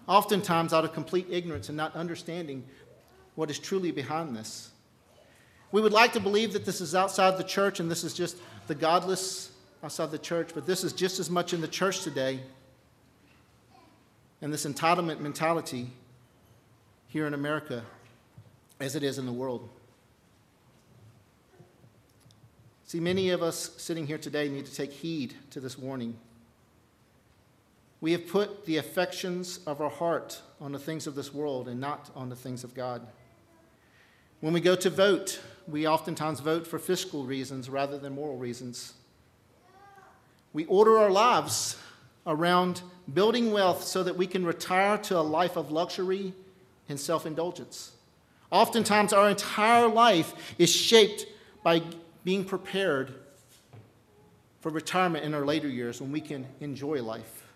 Oftentimes, 0.07 0.73
out 0.73 0.85
of 0.85 0.93
complete 0.93 1.27
ignorance 1.29 1.67
and 1.69 1.77
not 1.77 1.95
understanding 1.95 2.63
what 3.35 3.49
is 3.51 3.59
truly 3.59 3.91
behind 3.91 4.35
this. 4.35 4.71
We 5.71 5.81
would 5.81 5.91
like 5.91 6.13
to 6.13 6.19
believe 6.19 6.53
that 6.53 6.65
this 6.65 6.79
is 6.79 6.95
outside 6.95 7.37
the 7.37 7.43
church 7.43 7.79
and 7.79 7.91
this 7.91 8.03
is 8.03 8.13
just 8.13 8.37
the 8.67 8.75
godless 8.75 9.51
outside 9.83 10.11
the 10.11 10.17
church, 10.17 10.51
but 10.53 10.65
this 10.65 10.83
is 10.83 10.93
just 10.93 11.19
as 11.19 11.29
much 11.29 11.53
in 11.53 11.61
the 11.61 11.67
church 11.67 12.01
today. 12.01 12.39
And 14.41 14.53
this 14.53 14.65
entitlement 14.65 15.19
mentality 15.19 15.89
here 17.07 17.27
in 17.27 17.33
America 17.33 17.83
as 18.79 18.95
it 18.95 19.03
is 19.03 19.17
in 19.17 19.25
the 19.25 19.33
world. 19.33 19.67
See, 22.85 22.99
many 22.99 23.31
of 23.31 23.43
us 23.43 23.71
sitting 23.77 24.07
here 24.07 24.17
today 24.17 24.47
need 24.47 24.65
to 24.65 24.73
take 24.73 24.91
heed 24.91 25.33
to 25.51 25.59
this 25.59 25.77
warning. 25.77 26.17
We 27.99 28.11
have 28.11 28.27
put 28.27 28.65
the 28.65 28.77
affections 28.77 29.59
of 29.65 29.81
our 29.81 29.89
heart 29.89 30.41
on 30.61 30.71
the 30.71 30.79
things 30.79 31.07
of 31.07 31.15
this 31.15 31.33
world 31.33 31.67
and 31.67 31.79
not 31.79 32.11
on 32.15 32.29
the 32.29 32.35
things 32.35 32.63
of 32.63 32.75
God. 32.75 33.07
When 34.39 34.53
we 34.53 34.61
go 34.61 34.75
to 34.75 34.89
vote, 34.89 35.39
we 35.67 35.87
oftentimes 35.87 36.39
vote 36.39 36.67
for 36.67 36.77
fiscal 36.77 37.25
reasons 37.25 37.69
rather 37.69 37.97
than 37.97 38.13
moral 38.13 38.37
reasons. 38.37 38.93
We 40.53 40.65
order 40.65 40.97
our 40.99 41.09
lives 41.09 41.77
around 42.27 42.81
building 43.11 43.51
wealth 43.51 43.83
so 43.83 44.03
that 44.03 44.15
we 44.15 44.27
can 44.27 44.45
retire 44.45 44.97
to 44.99 45.17
a 45.17 45.21
life 45.21 45.55
of 45.55 45.71
luxury 45.71 46.33
and 46.87 46.99
self 46.99 47.25
indulgence. 47.25 47.93
Oftentimes, 48.51 49.11
our 49.11 49.29
entire 49.29 49.87
life 49.87 50.55
is 50.57 50.73
shaped 50.73 51.25
by 51.63 51.81
being 52.23 52.45
prepared 52.45 53.13
for 54.61 54.71
retirement 54.71 55.25
in 55.25 55.33
our 55.33 55.45
later 55.45 55.67
years 55.67 55.99
when 55.99 56.11
we 56.11 56.21
can 56.21 56.45
enjoy 56.61 57.01
life. 57.01 57.46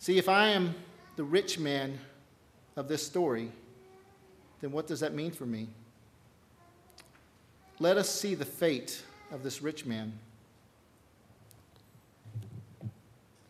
See, 0.00 0.16
if 0.16 0.30
I 0.30 0.48
am 0.48 0.74
the 1.16 1.24
rich 1.24 1.58
man 1.58 1.98
of 2.74 2.88
this 2.88 3.06
story, 3.06 3.52
then 4.62 4.72
what 4.72 4.86
does 4.86 5.00
that 5.00 5.12
mean 5.12 5.30
for 5.30 5.44
me? 5.44 5.68
Let 7.78 7.98
us 7.98 8.08
see 8.08 8.34
the 8.34 8.46
fate 8.46 9.02
of 9.30 9.42
this 9.42 9.60
rich 9.60 9.84
man. 9.84 10.14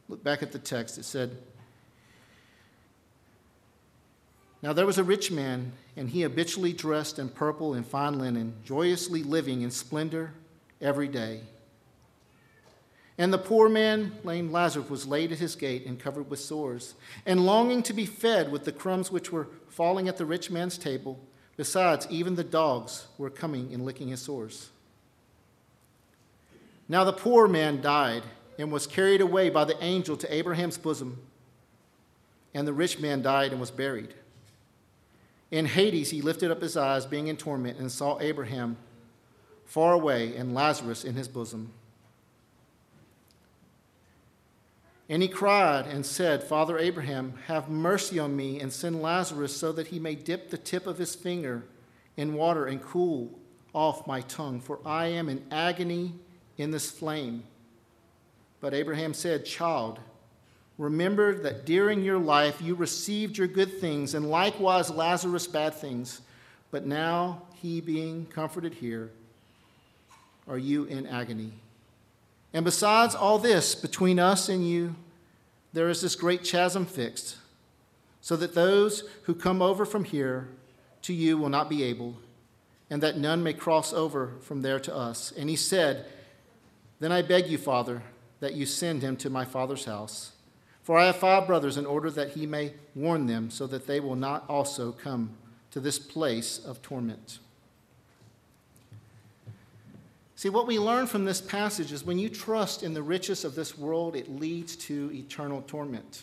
Look 0.09 0.25
back 0.25 0.43
at 0.43 0.51
the 0.51 0.59
text. 0.59 0.99
It 0.99 1.05
said, 1.05 1.37
Now 4.61 4.73
there 4.73 4.87
was 4.87 4.99
a 4.99 5.05
rich 5.05 5.31
man, 5.31 5.71
and 5.97 6.11
he 6.11 6.23
habitually 6.23 6.73
dressed 6.73 7.21
in 7.21 7.29
purple 7.29 7.75
and 7.75 7.87
fine 7.87 8.19
linen, 8.19 8.55
joyously 8.65 9.23
living 9.23 9.63
in 9.63 9.71
splendor 9.71 10.33
every 10.81 11.07
day. 11.07 11.43
And 13.21 13.35
the 13.35 13.39
poor 13.39 13.69
man, 13.69 14.13
lame 14.25 14.51
Lazarus, 14.51 14.89
was 14.89 15.07
laid 15.07 15.31
at 15.31 15.41
his 15.41 15.55
gate 15.55 15.85
and 15.85 16.01
covered 16.01 16.31
with 16.31 16.41
sores, 16.41 16.95
and 17.27 17.45
longing 17.45 17.83
to 17.83 17.93
be 17.93 18.07
fed 18.07 18.51
with 18.51 18.65
the 18.65 18.73
crumbs 18.73 19.13
which 19.13 19.31
were 19.31 19.49
falling 19.69 20.09
at 20.09 20.17
the 20.17 20.25
rich 20.25 20.51
man's 20.51 20.79
table. 20.79 21.21
Besides, 21.59 22.07
even 22.09 22.35
the 22.35 22.43
dogs 22.43 23.09
were 23.19 23.29
coming 23.29 23.75
and 23.75 23.85
licking 23.85 24.09
his 24.09 24.23
sores. 24.23 24.71
Now 26.89 27.05
the 27.05 27.13
poor 27.13 27.47
man 27.47 27.83
died 27.83 28.23
and 28.59 28.73
was 28.73 28.87
carried 28.87 29.21
away 29.21 29.51
by 29.51 29.67
the 29.67 29.77
angel 29.85 30.17
to 30.17 30.35
Abraham's 30.35 30.79
bosom. 30.79 31.19
and 32.55 32.67
the 32.67 32.73
rich 32.73 33.01
man 33.01 33.21
died 33.21 33.53
and 33.53 33.61
was 33.61 33.71
buried. 33.71 34.15
In 35.51 35.67
Hades, 35.67 36.09
he 36.09 36.23
lifted 36.23 36.51
up 36.51 36.63
his 36.63 36.75
eyes, 36.75 37.05
being 37.05 37.27
in 37.27 37.37
torment, 37.37 37.79
and 37.79 37.93
saw 37.93 38.19
Abraham 38.19 38.79
far 39.67 39.93
away 39.93 40.35
and 40.37 40.55
Lazarus 40.55 41.05
in 41.05 41.17
his 41.17 41.29
bosom. 41.29 41.75
And 45.11 45.23
he 45.23 45.29
cried 45.29 45.87
and 45.89 46.07
said, 46.07 46.45
Father 46.45 46.79
Abraham, 46.79 47.35
have 47.49 47.69
mercy 47.69 48.21
on 48.21 48.37
me 48.37 48.61
and 48.61 48.73
send 48.73 49.03
Lazarus 49.03 49.55
so 49.55 49.73
that 49.73 49.89
he 49.89 49.99
may 49.99 50.15
dip 50.15 50.51
the 50.51 50.57
tip 50.57 50.87
of 50.87 50.99
his 50.99 51.17
finger 51.17 51.65
in 52.17 52.35
water 52.35 52.67
and 52.67 52.81
cool 52.81 53.37
off 53.73 54.07
my 54.07 54.21
tongue, 54.21 54.61
for 54.61 54.79
I 54.87 55.07
am 55.07 55.29
in 55.29 55.45
agony 55.51 56.13
in 56.59 56.71
this 56.71 56.93
flame. 56.93 57.43
But 58.61 58.73
Abraham 58.73 59.13
said, 59.13 59.45
Child, 59.45 59.99
remember 60.79 61.35
that 61.41 61.67
during 61.67 62.05
your 62.05 62.19
life 62.19 62.63
you 62.63 62.77
received 62.77 63.37
your 63.37 63.49
good 63.49 63.81
things, 63.81 64.15
and 64.15 64.31
likewise 64.31 64.91
Lazarus 64.91 65.49
bad 65.49 65.75
things. 65.75 66.21
But 66.71 66.87
now 66.87 67.43
he 67.57 67.81
being 67.81 68.27
comforted 68.27 68.75
here, 68.75 69.11
are 70.47 70.59
you 70.59 70.85
in 70.85 71.09
agony? 71.09 71.53
And 72.53 72.65
besides 72.65 73.15
all 73.15 73.39
this, 73.39 73.75
between 73.75 74.19
us 74.19 74.49
and 74.49 74.67
you, 74.67 74.97
there 75.73 75.89
is 75.89 76.01
this 76.01 76.17
great 76.17 76.43
chasm 76.43 76.85
fixed, 76.85 77.37
so 78.21 78.37
that 78.37 78.55
those 78.55 79.05
who 79.25 79.35
come 79.35 79.63
over 79.63 79.85
from 79.85 80.05
here 80.05 80.49
to 81.03 81.13
you 81.13 81.39
will 81.39 81.49
not 81.49 81.71
be 81.71 81.83
able, 81.85 82.17
and 82.91 83.03
that 83.03 83.17
none 83.17 83.43
may 83.43 83.53
cross 83.53 83.93
over 83.93 84.33
from 84.41 84.63
there 84.63 84.81
to 84.81 84.95
us. 84.95 85.33
And 85.37 85.49
he 85.49 85.57
said, 85.57 86.07
Then 86.99 87.13
I 87.13 87.23
beg 87.23 87.47
you, 87.47 87.57
Father, 87.57 88.03
that 88.41 88.55
you 88.55 88.67
send 88.67 89.03
him 89.03 89.17
to 89.19 89.31
my 89.31 89.45
father's 89.45 89.85
house. 89.85 90.33
For 90.83 90.99
I 90.99 91.07
have 91.07 91.17
five 91.17 91.47
brothers, 91.47 91.77
in 91.77 91.87
order 91.87 92.11
that 92.11 92.31
he 92.31 92.47
may 92.47 92.73
warn 92.97 93.27
them, 93.27 93.51
so 93.51 93.67
that 93.69 93.87
they 93.87 94.01
will 94.01 94.17
not 94.17 94.45
also 94.49 94.91
come 94.91 95.37
to 95.71 95.79
this 95.79 96.01
place 96.01 96.59
of 96.59 96.83
torment. 96.83 97.39
See, 100.41 100.49
what 100.49 100.67
we 100.67 100.79
learn 100.79 101.07
from 101.07 101.27
this 101.27 101.39
passage 101.39 101.93
is 101.93 102.03
when 102.03 102.19
you 102.19 102.31
trust 102.31 102.83
in 102.83 102.95
the 102.95 103.03
riches 103.03 103.45
of 103.45 103.55
this 103.55 103.77
world, 103.77 104.17
it 104.17 104.41
leads 104.41 104.75
to 104.77 105.13
eternal 105.13 105.63
torment. 105.67 106.23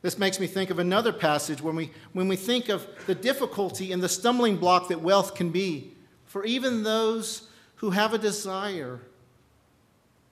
This 0.00 0.16
makes 0.16 0.40
me 0.40 0.46
think 0.46 0.70
of 0.70 0.78
another 0.78 1.12
passage 1.12 1.60
when 1.60 1.76
we, 1.76 1.90
when 2.14 2.26
we 2.26 2.36
think 2.36 2.70
of 2.70 2.88
the 3.06 3.14
difficulty 3.14 3.92
and 3.92 4.02
the 4.02 4.08
stumbling 4.08 4.56
block 4.56 4.88
that 4.88 5.02
wealth 5.02 5.34
can 5.34 5.50
be 5.50 5.92
for 6.24 6.42
even 6.46 6.82
those 6.82 7.50
who 7.74 7.90
have 7.90 8.14
a 8.14 8.18
desire 8.18 8.98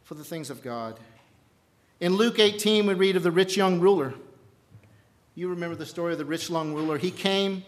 for 0.04 0.14
the 0.14 0.24
things 0.24 0.48
of 0.48 0.62
God. 0.62 0.98
In 2.00 2.14
Luke 2.14 2.38
18, 2.38 2.86
we 2.86 2.94
read 2.94 3.16
of 3.16 3.24
the 3.24 3.30
rich 3.30 3.58
young 3.58 3.78
ruler. 3.78 4.14
You 5.34 5.50
remember 5.50 5.76
the 5.76 5.84
story 5.84 6.12
of 6.12 6.18
the 6.18 6.24
rich 6.24 6.48
young 6.48 6.72
ruler. 6.72 6.96
He 6.96 7.10
came 7.10 7.62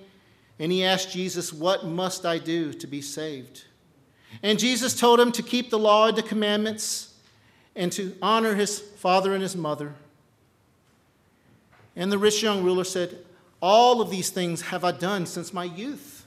and 0.58 0.72
he 0.72 0.84
asked 0.84 1.10
Jesus, 1.10 1.52
What 1.52 1.84
must 1.84 2.24
I 2.24 2.38
do 2.38 2.72
to 2.72 2.86
be 2.86 3.02
saved? 3.02 3.64
And 4.42 4.58
Jesus 4.58 4.98
told 4.98 5.20
him 5.20 5.32
to 5.32 5.42
keep 5.42 5.70
the 5.70 5.78
law 5.78 6.08
and 6.08 6.16
the 6.16 6.22
commandments 6.22 7.14
and 7.76 7.92
to 7.92 8.16
honor 8.22 8.54
his 8.54 8.78
father 8.78 9.32
and 9.34 9.42
his 9.42 9.56
mother. 9.56 9.94
And 11.96 12.10
the 12.10 12.18
rich 12.18 12.42
young 12.42 12.62
ruler 12.62 12.84
said, 12.84 13.18
All 13.60 14.00
of 14.00 14.10
these 14.10 14.30
things 14.30 14.62
have 14.62 14.84
I 14.84 14.92
done 14.92 15.26
since 15.26 15.52
my 15.52 15.64
youth. 15.64 16.24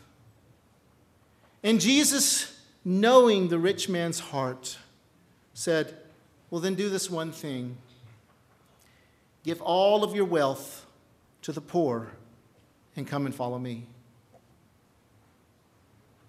And 1.63 1.79
Jesus, 1.79 2.59
knowing 2.83 3.47
the 3.47 3.59
rich 3.59 3.87
man's 3.87 4.19
heart, 4.19 4.77
said, 5.53 5.95
Well, 6.49 6.61
then 6.61 6.75
do 6.75 6.89
this 6.89 7.09
one 7.09 7.31
thing 7.31 7.77
give 9.43 9.61
all 9.61 10.05
of 10.05 10.15
your 10.15 10.25
wealth 10.25 10.85
to 11.41 11.51
the 11.51 11.59
poor 11.59 12.11
and 12.95 13.05
come 13.05 13.25
and 13.25 13.35
follow 13.35 13.59
me. 13.59 13.85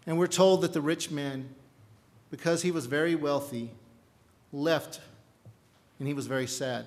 And 0.04 0.18
we're 0.18 0.26
told 0.26 0.62
that 0.62 0.72
the 0.72 0.80
rich 0.80 1.12
man 1.12 1.54
because 2.34 2.62
he 2.62 2.72
was 2.72 2.86
very 2.86 3.14
wealthy, 3.14 3.70
left 4.52 5.00
and 6.00 6.08
he 6.08 6.14
was 6.14 6.26
very 6.26 6.48
sad. 6.48 6.84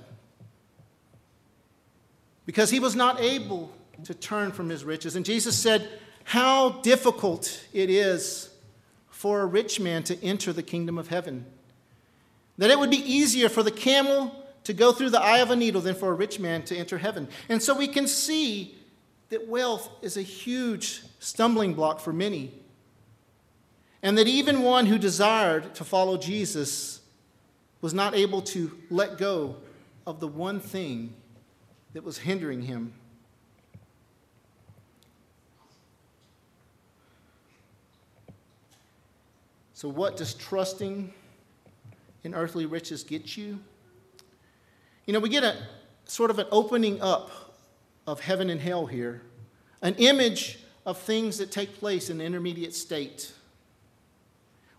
Because 2.45 2.69
he 2.69 2.81
was 2.81 2.97
not 2.97 3.21
able 3.21 3.71
to 4.03 4.13
turn 4.13 4.51
from 4.51 4.67
his 4.67 4.83
riches. 4.83 5.15
And 5.15 5.25
Jesus 5.25 5.57
said, 5.57 5.87
How 6.25 6.81
difficult 6.81 7.65
it 7.71 7.89
is 7.89 8.49
for 9.09 9.39
a 9.39 9.45
rich 9.45 9.79
man 9.79 10.03
to 10.03 10.21
enter 10.21 10.51
the 10.51 10.63
kingdom 10.63 10.97
of 10.97 11.07
heaven. 11.07 11.45
That 12.57 12.69
it 12.69 12.77
would 12.77 12.91
be 12.91 12.97
easier 12.97 13.47
for 13.47 13.63
the 13.63 13.71
camel 13.71 14.35
to 14.65 14.73
go 14.73 14.91
through 14.91 15.11
the 15.11 15.21
eye 15.21 15.39
of 15.39 15.49
a 15.49 15.55
needle 15.55 15.79
than 15.79 15.95
for 15.95 16.11
a 16.11 16.13
rich 16.13 16.41
man 16.41 16.63
to 16.63 16.75
enter 16.75 16.97
heaven. 16.97 17.29
And 17.47 17.63
so 17.63 17.73
we 17.73 17.87
can 17.87 18.05
see 18.05 18.75
that 19.29 19.47
wealth 19.47 19.89
is 20.01 20.17
a 20.17 20.21
huge 20.21 21.03
stumbling 21.19 21.73
block 21.73 22.01
for 22.01 22.11
many 22.11 22.51
and 24.03 24.17
that 24.17 24.27
even 24.27 24.61
one 24.61 24.85
who 24.85 24.97
desired 24.97 25.73
to 25.75 25.83
follow 25.83 26.17
Jesus 26.17 27.01
was 27.81 27.93
not 27.93 28.15
able 28.15 28.41
to 28.41 28.77
let 28.89 29.17
go 29.17 29.55
of 30.05 30.19
the 30.19 30.27
one 30.27 30.59
thing 30.59 31.13
that 31.93 32.03
was 32.03 32.17
hindering 32.17 32.61
him. 32.61 32.93
So, 39.73 39.87
what 39.89 40.17
does 40.17 40.33
trusting 40.33 41.13
in 42.23 42.33
earthly 42.33 42.65
riches 42.65 43.03
get 43.03 43.37
you? 43.37 43.59
You 45.05 45.13
know, 45.13 45.19
we 45.19 45.29
get 45.29 45.43
a 45.43 45.55
sort 46.05 46.31
of 46.31 46.39
an 46.39 46.47
opening 46.51 46.99
up 47.01 47.29
of 48.07 48.19
heaven 48.19 48.49
and 48.49 48.59
hell 48.59 48.87
here, 48.87 49.21
an 49.81 49.93
image 49.95 50.59
of 50.85 50.97
things 50.97 51.37
that 51.37 51.51
take 51.51 51.77
place 51.77 52.09
in 52.09 52.17
the 52.17 52.23
intermediate 52.23 52.73
state. 52.73 53.31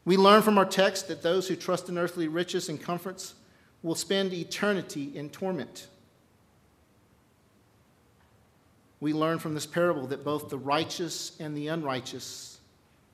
We 0.08 0.16
learn 0.16 0.40
from 0.40 0.56
our 0.56 0.64
text 0.64 1.08
that 1.08 1.20
those 1.20 1.48
who 1.48 1.54
trust 1.54 1.90
in 1.90 1.98
earthly 1.98 2.28
riches 2.28 2.70
and 2.70 2.80
comforts 2.80 3.34
will 3.82 3.94
spend 3.94 4.32
eternity 4.32 5.12
in 5.14 5.28
torment. 5.28 5.86
We 9.00 9.12
learn 9.12 9.38
from 9.38 9.52
this 9.52 9.66
parable 9.66 10.06
that 10.06 10.24
both 10.24 10.48
the 10.48 10.56
righteous 10.56 11.36
and 11.38 11.54
the 11.54 11.68
unrighteous 11.68 12.58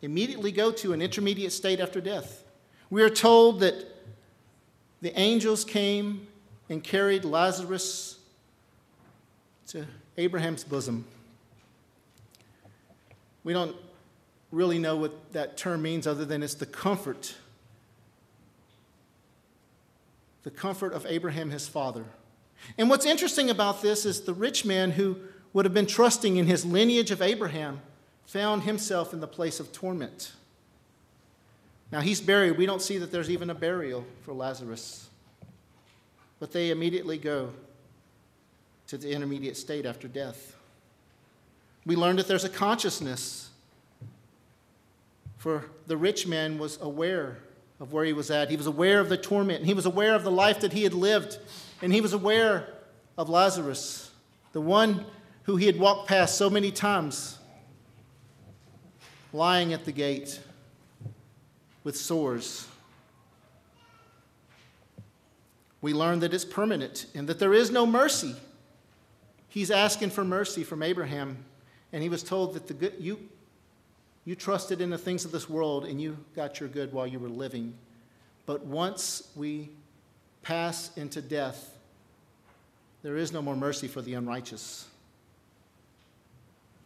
immediately 0.03 0.53
go 0.53 0.71
to 0.71 0.93
an 0.93 1.03
intermediate 1.03 1.51
state 1.51 1.81
after 1.81 2.01
death. 2.01 2.45
We 2.91 3.03
are 3.03 3.11
told 3.11 3.59
that 3.59 3.75
the 5.01 5.19
angels 5.19 5.65
came 5.65 6.29
and 6.69 6.81
carried 6.81 7.25
Lazarus 7.25 8.21
to 9.67 9.85
Abraham's 10.17 10.63
bosom. 10.63 11.07
We 13.43 13.53
don't 13.53 13.75
really 14.55 14.79
know 14.79 14.97
what 14.97 15.33
that 15.33 15.57
term 15.57 15.83
means 15.83 16.07
other 16.07 16.25
than 16.25 16.43
it's 16.43 16.55
the 16.55 16.67
comfort. 16.67 17.35
The 20.43 20.51
comfort 20.51 20.93
of 20.93 21.07
Abraham, 21.07 21.51
his 21.51 21.67
father. 21.67 22.05
And 22.79 22.89
what's 22.89 23.07
interesting 23.07 23.51
about 23.51 23.83
this 23.83 24.05
is 24.07 24.23
the 24.23 24.35
rich 24.35 24.65
man 24.65 24.93
who 24.93 25.17
would 25.53 25.65
have 25.65 25.75
been 25.75 25.87
trusting 25.87 26.37
in 26.37 26.47
his 26.47 26.65
lineage 26.65 27.11
of 27.11 27.23
Abraham 27.23 27.81
found 28.27 28.63
himself 28.63 29.13
in 29.13 29.21
the 29.21 29.27
place 29.27 29.61
of 29.61 29.73
torment. 29.73 30.33
Now 31.93 32.01
he's 32.01 32.21
buried. 32.21 32.57
We 32.59 32.67
don't 32.67 32.83
see 32.83 32.99
that 32.99 33.13
there's 33.13 33.31
even 33.31 33.51
a 33.51 33.55
burial 33.55 34.05
for 34.23 34.33
Lazarus. 34.33 35.09
But 36.41 36.53
they 36.53 36.71
immediately 36.71 37.19
go 37.19 37.51
to 38.89 38.99
the 38.99 39.13
intermediate 39.13 39.57
state 39.57 39.87
after 39.87 40.09
death. 40.09 40.57
We 41.87 41.97
learn 41.97 42.17
that 42.17 42.27
there's 42.27 42.45
a 42.45 42.49
consciousness 42.49 43.44
for 45.45 45.63
the 45.89 45.97
rich 45.99 46.27
man 46.27 46.57
was 46.57 46.81
aware 46.81 47.37
of 47.79 47.93
where 47.93 48.07
he 48.07 48.15
was 48.15 48.31
at. 48.31 48.49
He 48.49 48.57
was 48.57 48.67
aware 48.67 48.99
of 48.99 49.11
the 49.11 49.19
torment, 49.19 49.59
and 49.59 49.67
he 49.67 49.75
was 49.75 49.85
aware 49.85 50.15
of 50.15 50.25
the 50.25 50.31
life 50.31 50.61
that 50.61 50.73
he 50.73 50.85
had 50.85 50.95
lived, 50.95 51.37
and 51.83 51.93
he 51.93 52.01
was 52.01 52.15
aware 52.15 52.67
of 53.19 53.29
Lazarus, 53.29 54.11
the 54.55 54.63
one 54.63 55.05
who 55.43 55.57
he 55.57 55.67
had 55.67 55.79
walked 55.79 56.09
past 56.09 56.39
so 56.39 56.49
many 56.49 56.71
times, 56.71 57.37
lying 59.35 59.75
at 59.75 59.85
the 59.85 59.93
gate 59.93 60.41
with 61.83 61.95
sores. 61.95 62.67
We 65.83 65.93
learn 65.93 66.21
that 66.21 66.33
it's 66.33 66.47
permanent 66.47 67.05
and 67.15 67.29
that 67.29 67.39
there 67.39 67.53
is 67.53 67.71
no 67.71 67.85
mercy. 67.85 68.35
He's 69.51 69.71
asking 69.71 70.09
for 70.09 70.25
mercy 70.25 70.65
from 70.65 70.83
Abraham, 70.83 71.45
and 71.93 72.03
he 72.03 72.09
was 72.09 72.23
told 72.23 72.55
that 72.55 72.67
the 72.67 72.73
good, 72.73 72.95
you, 72.99 73.19
you 74.25 74.35
trusted 74.35 74.81
in 74.81 74.91
the 74.91 74.99
things 74.99 75.25
of 75.25 75.33
this 75.33 75.49
world 75.49 75.85
and 75.85 76.01
you 76.01 76.17
got 76.35 76.61
your 76.61 76.69
good 76.69 76.93
while 76.93 77.07
you 77.07 77.19
were 77.19 77.29
living. 77.29 77.75
But 78.47 78.65
once 78.65 79.29
we 79.35 79.71
pass 80.43 80.91
into 80.97 81.21
death, 81.21 81.77
there 83.03 83.17
is 83.17 83.33
no 83.33 83.43
more 83.43 83.57
mercy 83.57 83.87
for 83.87 84.01
the 84.01 84.15
unrighteous. 84.15 84.87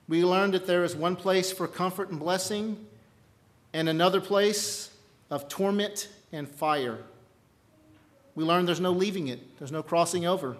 We 0.09 0.25
learned 0.25 0.55
that 0.55 0.67
there 0.67 0.85
is 0.85 0.97
one 0.97 1.17
place 1.17 1.53
for 1.53 1.69
comfort 1.69 2.11
and 2.11 2.19
blessing 2.19 2.87
and 3.73 3.89
another 3.89 4.21
place 4.21 4.91
of 5.31 5.49
torment 5.49 6.09
and 6.33 6.49
fire. 6.49 6.99
We 8.35 8.45
learned 8.45 8.67
there's 8.67 8.81
no 8.81 8.93
leaving 8.93 9.29
it, 9.29 9.59
there's 9.59 9.73
no 9.73 9.83
crossing 9.83 10.27
over. 10.27 10.57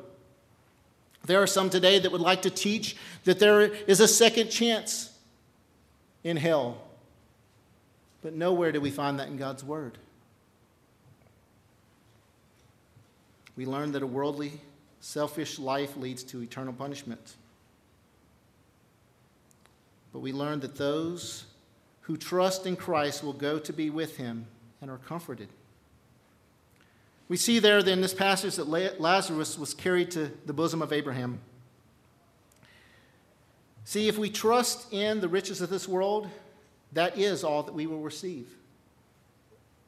There 1.25 1.43
are 1.43 1.47
some 1.47 1.71
today 1.71 1.99
that 1.99 2.13
would 2.13 2.21
like 2.21 2.43
to 2.43 2.51
teach 2.51 2.97
that 3.25 3.39
there 3.39 3.61
is 3.61 4.01
a 4.01 4.09
second 4.09 4.51
chance 4.51 5.11
in 6.25 6.37
hell. 6.37 6.83
But 8.23 8.35
nowhere 8.35 8.73
do 8.73 8.81
we 8.81 8.91
find 8.91 9.19
that 9.21 9.29
in 9.29 9.37
God's 9.37 9.63
Word. 9.63 9.99
We 13.57 13.67
learn 13.67 13.93
that 13.93 14.03
a 14.03 14.07
worldly, 14.07 14.61
selfish 15.01 15.59
life 15.59 15.97
leads 15.97 16.23
to 16.25 16.43
eternal 16.43 16.73
punishment. 16.73 17.35
But 20.13 20.21
we 20.21 20.33
learn 20.33 20.61
that 20.61 20.77
those 20.77 21.45
who 22.03 22.17
trust 22.17 22.67
in 22.67 22.77
Christ 22.77 23.23
will 23.23 23.33
go 23.33 23.59
to 23.59 23.73
be 23.73 23.91
with 23.91 24.17
him 24.17 24.47
and 24.81 24.91
are 24.91 24.99
comforted. 24.99 25.49
We 27.29 27.37
see 27.37 27.59
there 27.59 27.79
in 27.79 28.01
this 28.01 28.15
passage 28.15 28.57
that 28.57 28.69
Lazarus 28.69 29.59
was 29.59 29.75
carried 29.75 30.11
to 30.13 30.31
the 30.47 30.55
bosom 30.55 30.81
of 30.81 30.93
Abraham. 30.93 31.41
See, 33.89 34.07
if 34.07 34.19
we 34.19 34.29
trust 34.29 34.93
in 34.93 35.21
the 35.21 35.29
riches 35.29 35.63
of 35.63 35.71
this 35.71 35.89
world, 35.89 36.29
that 36.93 37.17
is 37.17 37.43
all 37.43 37.63
that 37.63 37.73
we 37.73 37.87
will 37.87 38.03
receive 38.03 38.47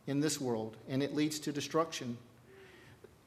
in 0.06 0.20
this 0.20 0.40
world, 0.40 0.78
and 0.88 1.02
it 1.02 1.14
leads 1.14 1.38
to 1.40 1.52
destruction. 1.52 2.16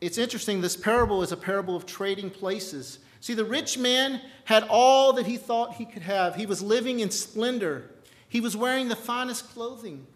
It's 0.02 0.18
interesting, 0.18 0.62
this 0.62 0.76
parable 0.76 1.22
is 1.22 1.32
a 1.32 1.38
parable 1.38 1.76
of 1.76 1.86
trading 1.86 2.32
places. 2.32 2.98
See, 3.20 3.36
the 3.36 3.46
rich 3.46 3.78
man 3.78 4.20
had 4.46 4.64
all 4.64 5.14
that 5.14 5.28
he 5.28 5.38
thought 5.38 5.76
he 5.76 5.86
could 5.86 6.02
have. 6.02 6.34
He 6.34 6.48
was 6.48 6.64
living 6.64 7.02
in 7.02 7.12
splendor, 7.12 7.92
he 8.28 8.42
was 8.42 8.58
wearing 8.58 8.90
the 8.90 8.96
finest 8.96 9.54
clothing. 9.54 10.08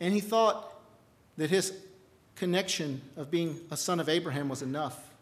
And 0.00 0.12
he 0.12 0.20
thought 0.20 0.70
that 1.38 1.48
his 1.48 1.72
connection 2.36 3.00
of 3.16 3.30
being 3.30 3.58
a 3.70 3.76
son 3.78 4.00
of 4.00 4.10
Abraham 4.10 4.50
was 4.50 4.60
enough. 4.60 5.13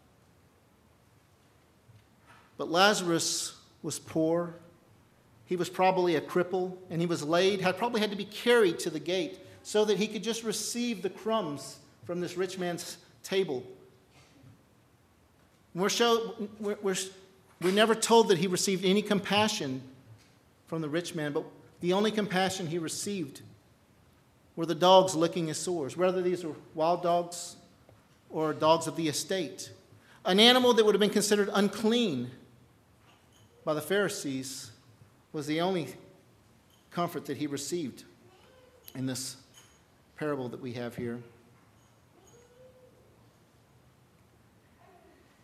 But 2.57 2.69
Lazarus 2.69 3.55
was 3.81 3.99
poor. 3.99 4.55
He 5.45 5.55
was 5.55 5.69
probably 5.69 6.15
a 6.15 6.21
cripple, 6.21 6.77
and 6.89 7.01
he 7.01 7.07
was 7.07 7.23
laid, 7.23 7.61
had 7.61 7.77
probably 7.77 8.01
had 8.01 8.11
to 8.11 8.15
be 8.15 8.25
carried 8.25 8.79
to 8.79 8.89
the 8.89 8.99
gate 8.99 9.39
so 9.63 9.85
that 9.85 9.97
he 9.97 10.07
could 10.07 10.23
just 10.23 10.43
receive 10.43 11.01
the 11.01 11.09
crumbs 11.09 11.79
from 12.05 12.21
this 12.21 12.37
rich 12.37 12.57
man's 12.57 12.97
table. 13.23 13.63
We're, 15.75 15.89
show, 15.89 16.35
we're, 16.59 16.77
we're, 16.81 16.95
we're 17.61 17.71
never 17.71 17.95
told 17.95 18.27
that 18.27 18.37
he 18.37 18.47
received 18.47 18.85
any 18.85 19.01
compassion 19.01 19.81
from 20.67 20.81
the 20.81 20.89
rich 20.89 21.15
man, 21.15 21.33
but 21.33 21.43
the 21.81 21.93
only 21.93 22.11
compassion 22.11 22.67
he 22.67 22.77
received 22.77 23.41
were 24.55 24.65
the 24.65 24.75
dogs 24.75 25.15
licking 25.15 25.47
his 25.47 25.57
sores, 25.57 25.97
whether 25.97 26.21
these 26.21 26.43
were 26.43 26.53
wild 26.75 27.03
dogs 27.03 27.55
or 28.29 28.53
dogs 28.53 28.87
of 28.87 28.95
the 28.95 29.07
estate. 29.07 29.71
An 30.25 30.39
animal 30.39 30.73
that 30.73 30.85
would 30.85 30.95
have 30.95 30.99
been 30.99 31.09
considered 31.09 31.49
unclean 31.53 32.31
by 33.63 33.73
the 33.73 33.81
Pharisees 33.81 34.71
was 35.31 35.47
the 35.47 35.61
only 35.61 35.87
comfort 36.91 37.25
that 37.25 37.37
he 37.37 37.47
received 37.47 38.03
in 38.95 39.05
this 39.05 39.37
parable 40.17 40.49
that 40.49 40.61
we 40.61 40.73
have 40.73 40.95
here. 40.95 41.19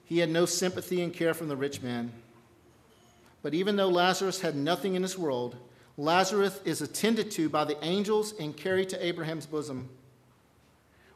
He 0.06 0.20
had 0.20 0.30
no 0.30 0.46
sympathy 0.46 1.02
and 1.02 1.14
care 1.14 1.34
from 1.34 1.48
the 1.48 1.56
rich 1.56 1.82
man. 1.82 2.12
But 3.42 3.54
even 3.54 3.76
though 3.76 3.90
Lazarus 3.90 4.42
had 4.42 4.56
nothing 4.56 4.96
in 4.96 5.02
this 5.02 5.18
world, 5.18 5.56
Lazarus 5.98 6.60
is 6.66 6.82
attended 6.82 7.32
to 7.32 7.50
by 7.50 7.64
the 7.64 7.84
angels 7.84 8.34
and 8.40 8.56
carried 8.56 8.90
to 8.90 9.06
Abraham's 9.06 9.46
bosom. 9.46 9.90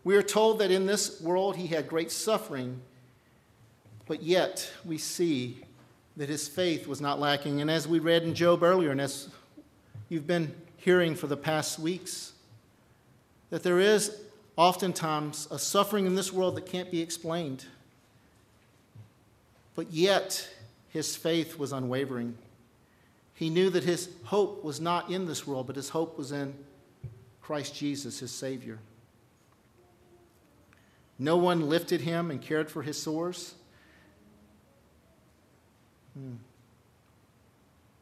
We 0.03 0.15
are 0.15 0.23
told 0.23 0.59
that 0.59 0.71
in 0.71 0.85
this 0.85 1.21
world 1.21 1.55
he 1.55 1.67
had 1.67 1.87
great 1.87 2.11
suffering, 2.11 2.81
but 4.05 4.21
yet 4.21 4.69
we 4.85 4.97
see 4.97 5.63
that 6.17 6.29
his 6.29 6.47
faith 6.47 6.87
was 6.87 7.01
not 7.01 7.19
lacking. 7.19 7.61
And 7.61 7.71
as 7.71 7.87
we 7.87 7.99
read 7.99 8.23
in 8.23 8.35
Job 8.35 8.63
earlier, 8.63 8.91
and 8.91 9.01
as 9.01 9.29
you've 10.09 10.27
been 10.27 10.53
hearing 10.77 11.15
for 11.15 11.27
the 11.27 11.37
past 11.37 11.79
weeks, 11.79 12.33
that 13.49 13.63
there 13.63 13.79
is 13.79 14.15
oftentimes 14.55 15.47
a 15.49 15.57
suffering 15.57 16.05
in 16.05 16.15
this 16.15 16.31
world 16.31 16.55
that 16.55 16.65
can't 16.65 16.91
be 16.91 17.01
explained. 17.01 17.65
But 19.75 19.91
yet, 19.91 20.47
his 20.89 21.15
faith 21.15 21.57
was 21.57 21.71
unwavering. 21.71 22.37
He 23.33 23.49
knew 23.49 23.71
that 23.71 23.83
his 23.83 24.09
hope 24.25 24.63
was 24.63 24.79
not 24.79 25.09
in 25.09 25.25
this 25.25 25.47
world, 25.47 25.65
but 25.67 25.75
his 25.75 25.89
hope 25.89 26.17
was 26.17 26.31
in 26.31 26.53
Christ 27.41 27.75
Jesus, 27.75 28.19
his 28.19 28.31
Savior. 28.31 28.79
No 31.17 31.37
one 31.37 31.69
lifted 31.69 32.01
him 32.01 32.29
and 32.29 32.41
cared 32.41 32.69
for 32.69 32.83
his 32.83 33.01
sores. 33.01 33.55
Hmm. 36.13 36.35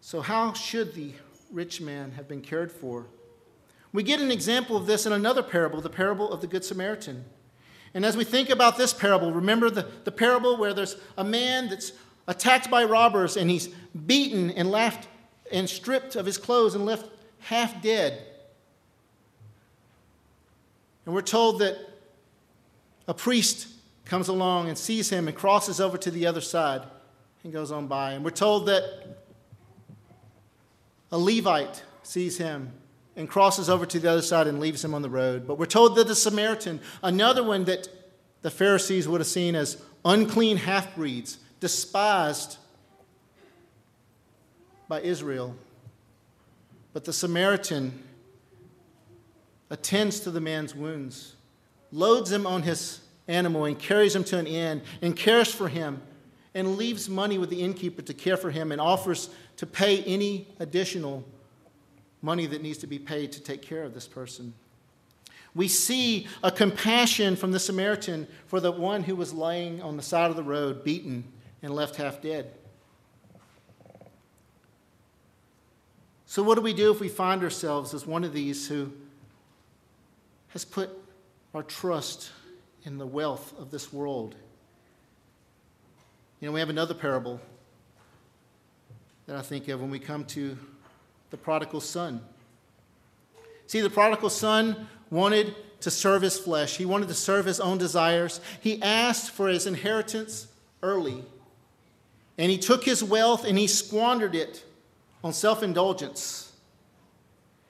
So, 0.01 0.21
how 0.21 0.53
should 0.53 0.93
the 0.95 1.13
rich 1.51 1.79
man 1.79 2.11
have 2.11 2.27
been 2.27 2.41
cared 2.41 2.71
for? 2.71 3.05
We 3.93 4.03
get 4.03 4.19
an 4.19 4.31
example 4.31 4.77
of 4.77 4.85
this 4.85 5.05
in 5.05 5.13
another 5.13 5.43
parable, 5.43 5.81
the 5.81 5.89
parable 5.89 6.31
of 6.31 6.41
the 6.41 6.47
Good 6.47 6.63
Samaritan. 6.63 7.25
And 7.93 8.05
as 8.05 8.15
we 8.15 8.23
think 8.23 8.49
about 8.49 8.77
this 8.77 8.93
parable, 8.93 9.31
remember 9.31 9.69
the, 9.69 9.85
the 10.05 10.11
parable 10.11 10.57
where 10.57 10.73
there's 10.73 10.95
a 11.17 11.23
man 11.23 11.69
that's 11.69 11.91
attacked 12.27 12.71
by 12.71 12.85
robbers 12.85 13.35
and 13.35 13.49
he's 13.49 13.67
beaten 14.05 14.49
and 14.51 14.71
left 14.71 15.09
and 15.51 15.69
stripped 15.69 16.15
of 16.15 16.25
his 16.25 16.37
clothes 16.37 16.73
and 16.73 16.85
left 16.85 17.09
half 17.39 17.81
dead. 17.81 18.25
And 21.05 21.13
we're 21.13 21.21
told 21.21 21.59
that 21.59 21.77
a 23.07 23.13
priest 23.13 23.67
comes 24.05 24.29
along 24.29 24.69
and 24.69 24.77
sees 24.77 25.09
him 25.09 25.27
and 25.27 25.35
crosses 25.35 25.81
over 25.81 25.97
to 25.97 26.11
the 26.11 26.25
other 26.25 26.41
side 26.41 26.83
and 27.43 27.51
goes 27.51 27.71
on 27.71 27.87
by. 27.87 28.13
And 28.13 28.23
we're 28.23 28.31
told 28.31 28.67
that 28.67 28.83
a 31.11 31.17
Levite 31.17 31.83
sees 32.03 32.37
him 32.37 32.71
and 33.15 33.27
crosses 33.27 33.69
over 33.69 33.85
to 33.85 33.99
the 33.99 34.09
other 34.09 34.21
side 34.21 34.47
and 34.47 34.59
leaves 34.59 34.83
him 34.83 34.93
on 34.93 35.01
the 35.01 35.09
road. 35.09 35.47
But 35.47 35.57
we're 35.57 35.65
told 35.65 35.95
that 35.95 36.07
the 36.07 36.15
Samaritan, 36.15 36.79
another 37.03 37.43
one 37.43 37.65
that 37.65 37.87
the 38.41 38.51
Pharisees 38.51 39.07
would 39.07 39.21
have 39.21 39.27
seen 39.27 39.55
as 39.55 39.81
unclean 40.05 40.57
half 40.57 40.95
breeds, 40.95 41.37
despised 41.59 42.57
by 44.87 45.01
Israel. 45.01 45.55
But 46.93 47.05
the 47.05 47.13
Samaritan 47.13 48.03
attends 49.69 50.19
to 50.21 50.31
the 50.31 50.41
man's 50.41 50.75
wounds, 50.75 51.35
loads 51.91 52.31
him 52.31 52.45
on 52.45 52.63
his 52.63 53.01
animal, 53.27 53.65
and 53.65 53.77
carries 53.77 54.15
him 54.15 54.23
to 54.25 54.37
an 54.37 54.47
inn, 54.47 54.81
and 55.01 55.15
cares 55.15 55.53
for 55.53 55.69
him, 55.69 56.01
and 56.53 56.77
leaves 56.77 57.09
money 57.09 57.37
with 57.37 57.49
the 57.49 57.61
innkeeper 57.61 58.01
to 58.01 58.13
care 58.13 58.37
for 58.37 58.51
him, 58.51 58.71
and 58.71 58.81
offers 58.81 59.29
to 59.57 59.65
pay 59.65 60.03
any 60.03 60.47
additional 60.59 61.23
money 62.21 62.45
that 62.45 62.61
needs 62.61 62.77
to 62.79 62.87
be 62.87 62.99
paid 62.99 63.31
to 63.31 63.41
take 63.41 63.61
care 63.61 63.83
of 63.83 63.93
this 63.93 64.07
person. 64.07 64.53
We 65.53 65.67
see 65.67 66.27
a 66.43 66.51
compassion 66.51 67.35
from 67.35 67.51
the 67.51 67.59
Samaritan 67.59 68.27
for 68.47 68.59
the 68.59 68.71
one 68.71 69.03
who 69.03 69.15
was 69.15 69.33
lying 69.33 69.81
on 69.81 69.97
the 69.97 70.03
side 70.03 70.29
of 70.29 70.37
the 70.37 70.43
road, 70.43 70.83
beaten 70.83 71.25
and 71.61 71.73
left 71.73 71.97
half 71.97 72.21
dead. 72.21 72.51
So, 76.25 76.41
what 76.41 76.55
do 76.55 76.61
we 76.61 76.73
do 76.73 76.91
if 76.91 77.01
we 77.01 77.09
find 77.09 77.43
ourselves 77.43 77.93
as 77.93 78.07
one 78.07 78.23
of 78.23 78.31
these 78.31 78.67
who 78.67 78.93
has 80.49 80.63
put 80.63 80.89
our 81.53 81.63
trust 81.63 82.31
in 82.83 82.97
the 82.97 83.05
wealth 83.05 83.53
of 83.59 83.69
this 83.69 83.91
world? 83.91 84.35
You 86.41 86.47
know, 86.47 86.53
we 86.53 86.59
have 86.59 86.71
another 86.71 86.95
parable 86.95 87.39
that 89.27 89.35
I 89.35 89.43
think 89.43 89.67
of 89.67 89.79
when 89.79 89.91
we 89.91 89.99
come 89.99 90.25
to 90.25 90.57
the 91.29 91.37
prodigal 91.37 91.81
son. 91.81 92.19
See, 93.67 93.79
the 93.79 93.91
prodigal 93.91 94.31
son 94.31 94.87
wanted 95.11 95.55
to 95.81 95.91
serve 95.91 96.23
his 96.23 96.39
flesh, 96.39 96.77
he 96.77 96.85
wanted 96.85 97.09
to 97.09 97.13
serve 97.13 97.45
his 97.45 97.59
own 97.59 97.77
desires. 97.77 98.41
He 98.59 98.81
asked 98.81 99.29
for 99.31 99.49
his 99.49 99.67
inheritance 99.67 100.47
early. 100.81 101.23
And 102.39 102.49
he 102.49 102.57
took 102.57 102.83
his 102.85 103.03
wealth 103.03 103.45
and 103.45 103.55
he 103.55 103.67
squandered 103.67 104.33
it 104.33 104.65
on 105.23 105.33
self 105.33 105.61
indulgence 105.61 106.53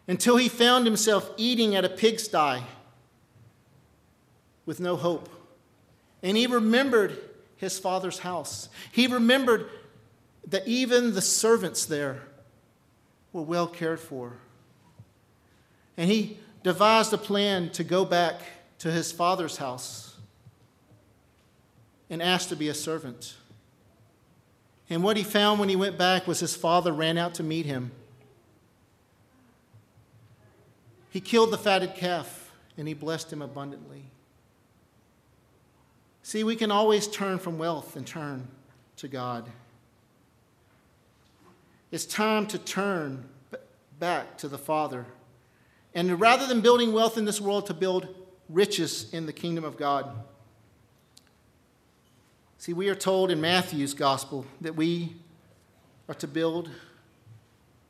until 0.08 0.38
he 0.38 0.48
found 0.48 0.86
himself 0.86 1.30
eating 1.36 1.76
at 1.76 1.84
a 1.84 1.90
pigsty 1.90 2.62
with 4.66 4.80
no 4.80 4.96
hope. 4.96 5.28
And 6.24 6.38
he 6.38 6.48
remembered 6.48 7.18
his 7.62 7.78
father's 7.78 8.20
house. 8.20 8.70
He 8.92 9.06
remembered 9.06 9.70
that 10.48 10.68
even 10.68 11.14
the 11.14 11.22
servants 11.22 11.86
there 11.86 12.24
were 13.32 13.44
well 13.44 13.68
cared 13.68 14.00
for. 14.00 14.34
And 15.96 16.10
he 16.10 16.40
devised 16.64 17.14
a 17.14 17.20
plan 17.20 17.70
to 17.74 17.84
go 17.84 18.04
back 18.04 18.42
to 18.80 18.92
his 18.92 19.12
father's 19.12 19.58
house 19.58 20.18
and 22.10 22.20
asked 22.20 22.50
to 22.50 22.56
be 22.56 22.68
a 22.68 22.74
servant. 22.74 23.36
And 24.90 25.04
what 25.04 25.16
he 25.16 25.24
found 25.24 25.60
when 25.60 25.70
he 25.70 25.76
went 25.76 26.00
back 26.00 26.26
was 26.26 26.40
his 26.40 26.56
father 26.56 26.92
ran 26.92 27.20
out 27.20 27.36
to 27.36 27.44
meet 27.44 27.68
him. 27.68 27.92
He 31.12 31.22
killed 31.22 31.52
the 31.52 31.60
fatted 31.60 31.94
calf 31.94 32.52
and 32.76 32.88
he 32.88 32.96
blessed 32.96 33.32
him 33.32 33.44
abundantly. 33.44 34.06
See, 36.24 36.44
we 36.44 36.56
can 36.56 36.72
always 36.72 37.08
turn 37.08 37.40
from 37.40 37.58
wealth 37.58 37.96
and 37.96 38.06
turn 38.06 38.48
to 38.98 39.08
God. 39.08 39.50
It's 41.92 42.06
time 42.06 42.46
to 42.48 42.58
turn 42.58 43.26
back 44.00 44.38
to 44.38 44.48
the 44.48 44.58
Father. 44.58 45.06
And 45.94 46.20
rather 46.20 46.48
than 46.48 46.62
building 46.62 46.94
wealth 46.94 47.18
in 47.18 47.26
this 47.26 47.42
world, 47.42 47.66
to 47.68 47.74
build 47.74 48.08
riches 48.50 49.12
in 49.14 49.26
the 49.26 49.34
kingdom 49.34 49.64
of 49.64 49.78
God. 49.78 50.14
See, 52.58 52.74
we 52.74 52.90
are 52.90 52.96
told 52.96 53.32
in 53.32 53.42
Matthew's 53.42 53.94
gospel 53.94 54.46
that 54.62 54.76
we 54.76 55.16
are 56.08 56.16
to 56.16 56.28
build 56.28 56.70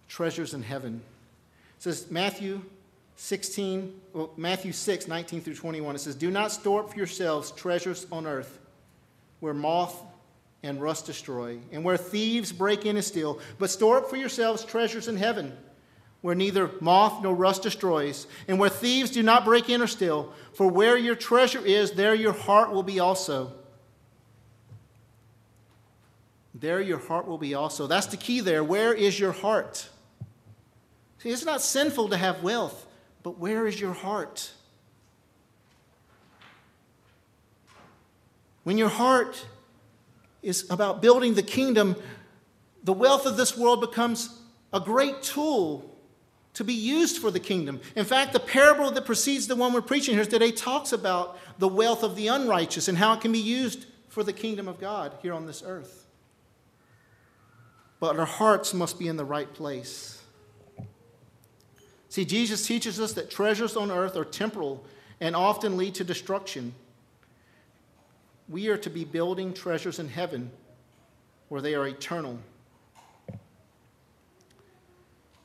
treasures 0.07 0.53
in 0.53 0.63
heaven. 0.63 1.01
It 1.77 1.83
says, 1.83 2.09
Matthew 2.09 2.61
16, 3.23 4.01
well, 4.13 4.31
Matthew 4.35 4.71
6, 4.71 5.07
19 5.07 5.41
through 5.41 5.53
21, 5.53 5.95
it 5.95 5.99
says, 5.99 6.15
Do 6.15 6.31
not 6.31 6.51
store 6.51 6.79
up 6.79 6.89
for 6.89 6.97
yourselves 6.97 7.51
treasures 7.51 8.07
on 8.11 8.25
earth 8.25 8.57
where 9.41 9.53
moth 9.53 9.95
and 10.63 10.81
rust 10.81 11.05
destroy, 11.05 11.59
and 11.71 11.83
where 11.83 11.97
thieves 11.97 12.51
break 12.51 12.83
in 12.87 12.95
and 12.95 13.05
steal, 13.05 13.39
but 13.59 13.69
store 13.69 13.97
up 13.97 14.09
for 14.09 14.15
yourselves 14.15 14.65
treasures 14.65 15.07
in 15.07 15.17
heaven 15.17 15.55
where 16.21 16.33
neither 16.33 16.71
moth 16.81 17.21
nor 17.21 17.35
rust 17.35 17.61
destroys, 17.61 18.25
and 18.47 18.57
where 18.57 18.69
thieves 18.69 19.11
do 19.11 19.21
not 19.21 19.45
break 19.45 19.69
in 19.69 19.83
or 19.83 19.87
steal. 19.87 20.33
For 20.53 20.67
where 20.67 20.97
your 20.97 21.15
treasure 21.15 21.63
is, 21.63 21.91
there 21.91 22.15
your 22.15 22.33
heart 22.33 22.71
will 22.71 22.83
be 22.83 22.99
also. 22.99 23.53
There 26.55 26.81
your 26.81 26.99
heart 26.99 27.27
will 27.27 27.37
be 27.37 27.53
also. 27.53 27.85
That's 27.85 28.07
the 28.07 28.17
key 28.17 28.39
there. 28.39 28.63
Where 28.63 28.93
is 28.93 29.19
your 29.19 29.31
heart? 29.31 29.89
See, 31.19 31.29
it's 31.29 31.45
not 31.45 31.61
sinful 31.61 32.09
to 32.09 32.17
have 32.17 32.41
wealth, 32.41 32.87
but 33.23 33.37
where 33.37 33.67
is 33.67 33.79
your 33.79 33.93
heart? 33.93 34.51
When 38.63 38.77
your 38.77 38.89
heart 38.89 39.45
is 40.41 40.69
about 40.69 41.01
building 41.01 41.33
the 41.33 41.43
kingdom, 41.43 41.95
the 42.83 42.93
wealth 42.93 43.25
of 43.25 43.37
this 43.37 43.57
world 43.57 43.81
becomes 43.81 44.41
a 44.73 44.79
great 44.79 45.21
tool 45.21 45.87
to 46.53 46.63
be 46.63 46.73
used 46.73 47.19
for 47.19 47.31
the 47.31 47.39
kingdom. 47.39 47.79
In 47.95 48.05
fact, 48.05 48.33
the 48.33 48.39
parable 48.39 48.91
that 48.91 49.05
precedes 49.05 49.47
the 49.47 49.55
one 49.55 49.73
we're 49.73 49.81
preaching 49.81 50.15
here 50.15 50.25
today 50.25 50.51
talks 50.51 50.91
about 50.91 51.37
the 51.59 51.67
wealth 51.67 52.03
of 52.03 52.15
the 52.15 52.27
unrighteous 52.27 52.87
and 52.87 52.97
how 52.97 53.13
it 53.13 53.21
can 53.21 53.31
be 53.31 53.39
used 53.39 53.85
for 54.09 54.23
the 54.23 54.33
kingdom 54.33 54.67
of 54.67 54.79
God 54.79 55.13
here 55.21 55.33
on 55.33 55.45
this 55.45 55.63
earth. 55.65 56.05
But 57.99 58.19
our 58.19 58.25
hearts 58.25 58.73
must 58.73 58.99
be 58.99 59.07
in 59.07 59.15
the 59.15 59.25
right 59.25 59.51
place. 59.53 60.20
See, 62.11 62.25
Jesus 62.25 62.67
teaches 62.67 62.99
us 62.99 63.13
that 63.13 63.31
treasures 63.31 63.77
on 63.77 63.89
earth 63.89 64.17
are 64.17 64.25
temporal 64.25 64.83
and 65.21 65.33
often 65.33 65.77
lead 65.77 65.95
to 65.95 66.03
destruction. 66.03 66.73
We 68.49 68.67
are 68.67 68.75
to 68.79 68.89
be 68.89 69.05
building 69.05 69.53
treasures 69.53 69.97
in 69.97 70.09
heaven 70.09 70.51
where 71.47 71.61
they 71.61 71.73
are 71.73 71.87
eternal. 71.87 72.37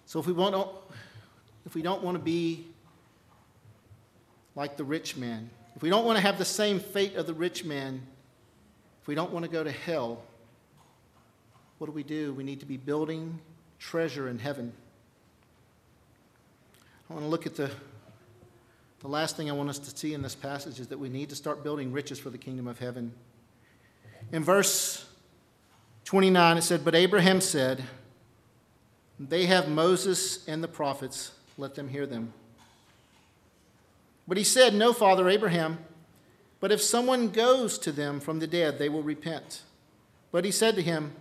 So 0.07 0.19
if 0.19 0.27
we 0.27 0.33
want 0.33 0.69
if 1.67 1.77
we 1.77 1.83
don't 1.83 2.03
want 2.03 2.17
to 2.17 2.23
be 2.23 2.67
like 4.57 4.77
the 4.77 4.83
rich 4.83 5.17
man, 5.17 5.49
if 5.77 5.83
we 5.83 5.89
don't 5.89 6.05
want 6.05 6.17
to 6.17 6.23
have 6.23 6.37
the 6.37 6.45
same 6.45 6.81
fate 6.81 7.15
of 7.15 7.29
the 7.29 7.35
rich 7.35 7.65
man, 7.65 8.03
if 9.03 9.07
we 9.07 9.15
don't 9.15 9.31
want 9.31 9.45
to 9.45 9.51
go 9.51 9.63
to 9.63 9.71
hell, 9.71 10.21
what 11.79 11.87
do 11.87 11.93
we 11.93 12.03
do? 12.03 12.35
We 12.35 12.43
need 12.43 12.59
to 12.59 12.67
be 12.67 12.77
building 12.77 13.39
treasure 13.79 14.29
in 14.29 14.41
heaven. 14.41 14.73
I 17.09 17.13
want 17.13 17.25
to 17.25 17.29
look 17.29 17.47
at 17.47 17.55
the, 17.55 17.71
the 18.99 19.07
last 19.07 19.37
thing 19.37 19.49
I 19.49 19.53
want 19.53 19.69
us 19.69 19.79
to 19.79 19.97
see 19.97 20.13
in 20.13 20.23
this 20.23 20.35
passage 20.35 20.81
is 20.81 20.89
that 20.89 20.99
we 20.99 21.09
need 21.09 21.29
to 21.29 21.37
start 21.37 21.63
building 21.63 21.93
riches 21.93 22.19
for 22.19 22.31
the 22.31 22.39
kingdom 22.39 22.67
of 22.67 22.81
heaven. 22.81 23.13
In 24.33 24.43
verse 24.43 25.07
29, 26.05 26.57
it 26.57 26.63
said, 26.63 26.85
But 26.85 26.97
Abraham 26.97 27.41
said, 27.41 27.85
They 29.21 29.47
have 29.47 29.69
Moses 29.69 30.47
and 30.49 30.65
the 30.65 30.69
prophets, 30.69 31.31
let 31.57 31.77
them 31.77 31.89
hear 31.89 32.07
them. 32.07 32.33
But 34.27 34.37
he 34.37 34.45
said, 34.45 34.75
No, 34.75 34.93
Father 34.93 35.29
Abraham, 35.29 35.79
but 36.59 36.73
if 36.73 36.83
someone 36.83 37.29
goes 37.29 37.79
to 37.79 37.93
them 37.93 38.19
from 38.19 38.41
the 38.41 38.49
dead, 38.49 38.81
they 38.81 38.89
will 38.89 39.05
repent. 39.05 39.63
But 40.33 40.45
he 40.45 40.51
said 40.51 40.75
to 40.75 40.83
him, 40.83 41.13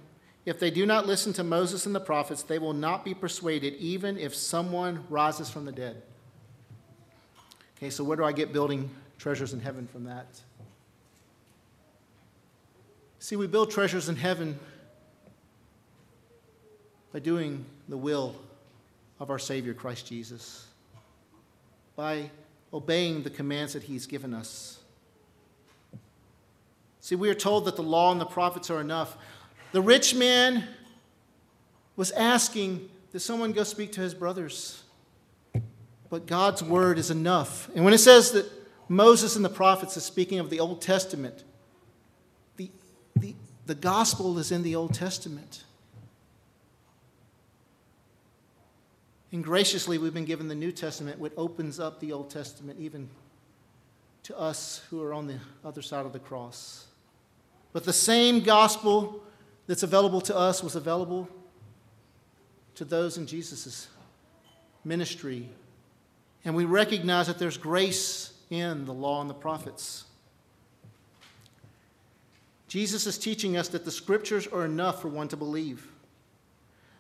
if 0.46 0.60
they 0.60 0.70
do 0.70 0.86
not 0.86 1.08
listen 1.08 1.34
to 1.34 1.44
Moses 1.44 1.86
and 1.86 1.96
the 1.96 2.00
prophets, 2.00 2.44
they 2.44 2.60
will 2.60 2.74
not 2.74 3.04
be 3.04 3.14
persuaded, 3.14 3.74
even 3.76 4.18
if 4.18 4.36
someone 4.36 5.04
rises 5.10 5.50
from 5.50 5.66
the 5.66 5.72
dead. 5.72 6.02
Okay, 7.78 7.90
so 7.90 8.04
where 8.04 8.16
do 8.16 8.24
I 8.24 8.32
get 8.32 8.54
building 8.54 8.90
treasures 9.18 9.54
in 9.54 9.60
heaven 9.60 9.88
from 9.88 10.04
that? 10.06 10.28
See, 13.20 13.36
we 13.36 13.48
build 13.48 13.72
treasures 13.72 14.08
in 14.08 14.16
heaven 14.16 14.60
by 17.12 17.20
doing 17.20 17.66
the 17.90 17.98
will 17.98 18.36
of 19.20 19.32
our 19.32 19.40
Savior, 19.40 19.74
Christ 19.74 20.06
Jesus, 20.06 20.68
by 21.96 22.30
obeying 22.72 23.24
the 23.24 23.30
commands 23.32 23.74
that 23.74 23.82
He's 23.82 24.06
given 24.06 24.34
us. 24.34 24.80
See, 27.02 27.16
we 27.16 27.30
are 27.30 27.36
told 27.36 27.66
that 27.66 27.76
the 27.76 27.84
law 27.84 28.12
and 28.12 28.22
the 28.22 28.26
prophets 28.26 28.70
are 28.70 28.82
enough. 28.82 29.18
The 29.76 29.82
rich 29.82 30.16
man 30.16 30.64
was 31.98 32.12
asking 32.12 32.90
that 33.12 33.20
someone 33.20 33.52
go 33.52 33.64
speak 33.64 33.92
to 33.92 34.00
his 34.00 34.14
brothers. 34.14 34.82
But 36.10 36.28
God's 36.28 36.64
word 36.64 36.98
is 36.98 37.12
enough. 37.12 37.70
And 37.76 37.84
when 37.84 37.94
it 37.94 37.98
says 37.98 38.32
that 38.32 38.50
Moses 38.88 39.36
and 39.36 39.44
the 39.44 39.50
prophets 39.50 39.98
is 39.98 40.06
speaking 40.06 40.40
of 40.40 40.50
the 40.50 40.62
Old 40.62 40.82
Testament, 40.82 41.44
the, 42.56 42.72
the, 43.18 43.36
the 43.66 43.76
gospel 43.76 44.40
is 44.40 44.50
in 44.50 44.64
the 44.64 44.76
Old 44.76 44.94
Testament. 44.94 45.66
And 49.34 49.44
graciously, 49.44 49.98
we've 49.98 50.14
been 50.14 50.24
given 50.24 50.48
the 50.48 50.56
New 50.56 50.72
Testament, 50.72 51.20
which 51.20 51.34
opens 51.36 51.82
up 51.82 52.00
the 52.00 52.14
Old 52.14 52.30
Testament 52.30 52.80
even 52.80 53.10
to 54.24 54.40
us 54.40 54.86
who 54.90 55.04
are 55.04 55.14
on 55.14 55.28
the 55.28 55.40
other 55.66 55.82
side 55.82 56.06
of 56.06 56.14
the 56.14 56.20
cross. 56.20 56.86
But 57.74 57.84
the 57.84 57.92
same 57.92 58.40
gospel 58.40 59.22
that's 59.68 59.84
available 59.84 60.22
to 60.22 60.36
us 60.36 60.64
was 60.64 60.76
available 60.76 61.28
to 62.76 62.86
those 62.86 63.18
in 63.18 63.26
Jesus' 63.26 63.88
ministry. 64.84 65.50
And 66.44 66.56
we 66.56 66.66
recognize 66.66 67.28
that 67.28 67.40
there's 67.40 67.58
grace 67.58 68.34
in 68.50 68.86
the 68.86 68.94
law 68.94 69.22
and 69.22 69.30
the 69.30 69.34
prophets. 69.34 70.06
Jesus 72.68 73.08
is 73.08 73.18
teaching 73.18 73.58
us 73.58 73.70
that 73.70 73.86
the 73.86 73.92
scriptures 73.92 74.48
are 74.48 74.66
enough 74.66 75.02
for 75.02 75.08
one 75.08 75.28
to 75.30 75.38
believe. 75.38 75.88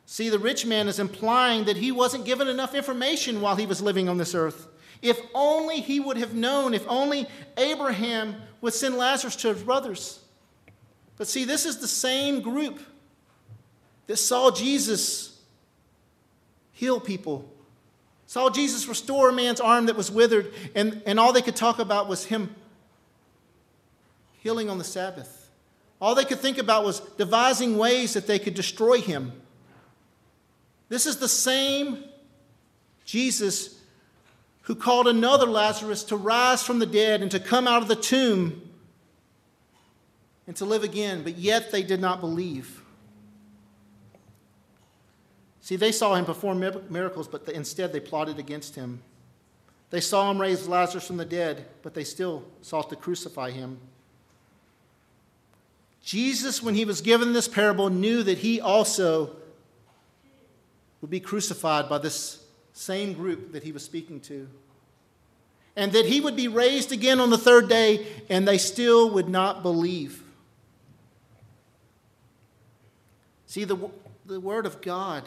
See, 0.05 0.29
the 0.29 0.39
rich 0.39 0.65
man 0.65 0.87
is 0.87 0.99
implying 0.99 1.65
that 1.65 1.77
he 1.77 1.91
wasn't 1.91 2.25
given 2.25 2.47
enough 2.47 2.75
information 2.75 3.41
while 3.41 3.55
he 3.55 3.65
was 3.65 3.81
living 3.81 4.07
on 4.07 4.17
this 4.17 4.35
earth. 4.35 4.67
If 5.01 5.19
only 5.33 5.81
he 5.81 5.99
would 5.99 6.17
have 6.17 6.33
known, 6.33 6.73
if 6.73 6.87
only 6.87 7.27
Abraham 7.57 8.35
would 8.61 8.73
send 8.73 8.97
Lazarus 8.97 9.35
to 9.37 9.53
his 9.53 9.63
brothers. 9.63 10.19
But 11.17 11.27
see, 11.27 11.45
this 11.45 11.65
is 11.65 11.77
the 11.77 11.87
same 11.87 12.41
group 12.41 12.79
that 14.07 14.17
saw 14.17 14.51
Jesus 14.51 15.39
heal 16.73 16.99
people, 16.99 17.49
saw 18.27 18.49
Jesus 18.49 18.87
restore 18.87 19.29
a 19.29 19.33
man's 19.33 19.61
arm 19.61 19.85
that 19.85 19.95
was 19.95 20.11
withered, 20.11 20.53
and, 20.75 21.01
and 21.05 21.19
all 21.19 21.31
they 21.31 21.41
could 21.41 21.55
talk 21.55 21.79
about 21.79 22.07
was 22.07 22.25
him 22.25 22.53
healing 24.39 24.69
on 24.69 24.77
the 24.77 24.83
Sabbath. 24.83 25.49
All 26.01 26.13
they 26.13 26.25
could 26.25 26.39
think 26.39 26.57
about 26.57 26.83
was 26.83 26.99
devising 26.99 27.77
ways 27.77 28.13
that 28.13 28.27
they 28.27 28.37
could 28.37 28.53
destroy 28.53 28.99
him. 28.99 29.31
This 30.89 31.05
is 31.05 31.17
the 31.17 31.29
same 31.29 32.03
Jesus 33.05 33.79
who 34.63 34.75
called 34.75 35.07
another 35.07 35.45
Lazarus 35.45 36.03
to 36.05 36.17
rise 36.17 36.61
from 36.61 36.79
the 36.79 36.85
dead 36.85 37.21
and 37.21 37.31
to 37.31 37.39
come 37.39 37.67
out 37.67 37.81
of 37.81 37.87
the 37.87 37.95
tomb 37.95 38.61
and 40.47 40.55
to 40.57 40.65
live 40.65 40.83
again, 40.83 41.23
but 41.23 41.37
yet 41.37 41.71
they 41.71 41.83
did 41.83 41.99
not 41.99 42.21
believe. 42.21 42.81
See, 45.61 45.75
they 45.75 45.91
saw 45.91 46.13
him 46.13 46.25
perform 46.25 46.59
miracles, 46.89 47.27
but 47.27 47.49
instead 47.49 47.91
they 47.91 47.99
plotted 47.99 48.37
against 48.37 48.75
him. 48.75 49.01
They 49.89 50.01
saw 50.01 50.29
him 50.29 50.39
raise 50.39 50.67
Lazarus 50.67 51.07
from 51.07 51.17
the 51.17 51.25
dead, 51.25 51.65
but 51.81 51.93
they 51.93 52.03
still 52.03 52.43
sought 52.61 52.89
to 52.89 52.95
crucify 52.95 53.49
him. 53.49 53.79
Jesus, 56.03 56.61
when 56.61 56.75
he 56.75 56.85
was 56.85 57.01
given 57.01 57.33
this 57.33 57.47
parable, 57.47 57.89
knew 57.89 58.21
that 58.21 58.37
he 58.37 58.61
also 58.61 59.35
would 61.01 61.09
be 61.09 61.19
crucified 61.19 61.89
by 61.89 61.97
this 61.97 62.43
same 62.73 63.13
group 63.13 63.53
that 63.53 63.63
he 63.63 63.71
was 63.71 63.83
speaking 63.83 64.19
to. 64.19 64.47
And 65.75 65.91
that 65.93 66.05
he 66.05 66.21
would 66.21 66.35
be 66.35 66.47
raised 66.47 66.91
again 66.91 67.19
on 67.19 67.31
the 67.31 67.37
third 67.39 67.67
day, 67.67 68.05
and 68.29 68.47
they 68.47 68.59
still 68.59 69.09
would 69.11 69.29
not 69.29 69.63
believe. 69.63 70.21
See, 73.55 73.63
the, 73.63 73.77
the 74.25 74.41
Word 74.41 74.65
of 74.65 74.81
God 74.81 75.23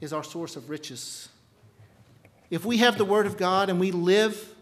is 0.00 0.12
our 0.12 0.24
source 0.24 0.56
of 0.56 0.68
riches. 0.68 1.28
If 2.50 2.64
we 2.64 2.78
have 2.78 2.98
the 2.98 3.04
Word 3.04 3.24
of 3.24 3.36
God 3.36 3.70
and 3.70 3.78
we 3.78 3.92
live 3.92 4.52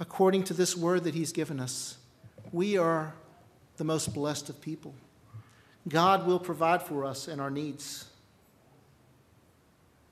according 0.00 0.42
to 0.46 0.54
this 0.54 0.76
Word 0.76 1.04
that 1.04 1.14
He's 1.14 1.30
given 1.30 1.60
us, 1.60 1.96
we 2.50 2.76
are 2.76 3.14
the 3.76 3.84
most 3.84 4.12
blessed 4.12 4.48
of 4.48 4.60
people. 4.60 4.92
God 5.88 6.26
will 6.26 6.40
provide 6.40 6.82
for 6.82 7.04
us 7.04 7.28
and 7.28 7.40
our 7.40 7.48
needs. 7.48 8.06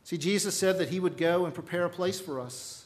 See, 0.04 0.18
Jesus 0.18 0.56
said 0.56 0.78
that 0.78 0.90
he 0.90 1.00
would 1.00 1.16
go 1.16 1.46
and 1.46 1.52
prepare 1.52 1.84
a 1.84 1.90
place 1.90 2.20
for 2.20 2.38
us. 2.38 2.84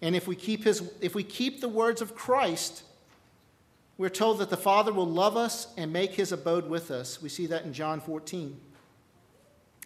And 0.00 0.16
if 0.16 0.26
we 0.26 0.36
keep, 0.36 0.64
his, 0.64 0.90
if 1.02 1.14
we 1.14 1.22
keep 1.22 1.60
the 1.60 1.68
words 1.68 2.00
of 2.00 2.14
Christ, 2.14 2.82
we're 3.98 4.08
told 4.10 4.38
that 4.38 4.50
the 4.50 4.56
Father 4.56 4.92
will 4.92 5.06
love 5.06 5.36
us 5.36 5.68
and 5.76 5.92
make 5.92 6.14
his 6.14 6.32
abode 6.32 6.68
with 6.68 6.90
us. 6.90 7.22
We 7.22 7.28
see 7.28 7.46
that 7.46 7.64
in 7.64 7.72
John 7.72 8.00
14. 8.00 8.60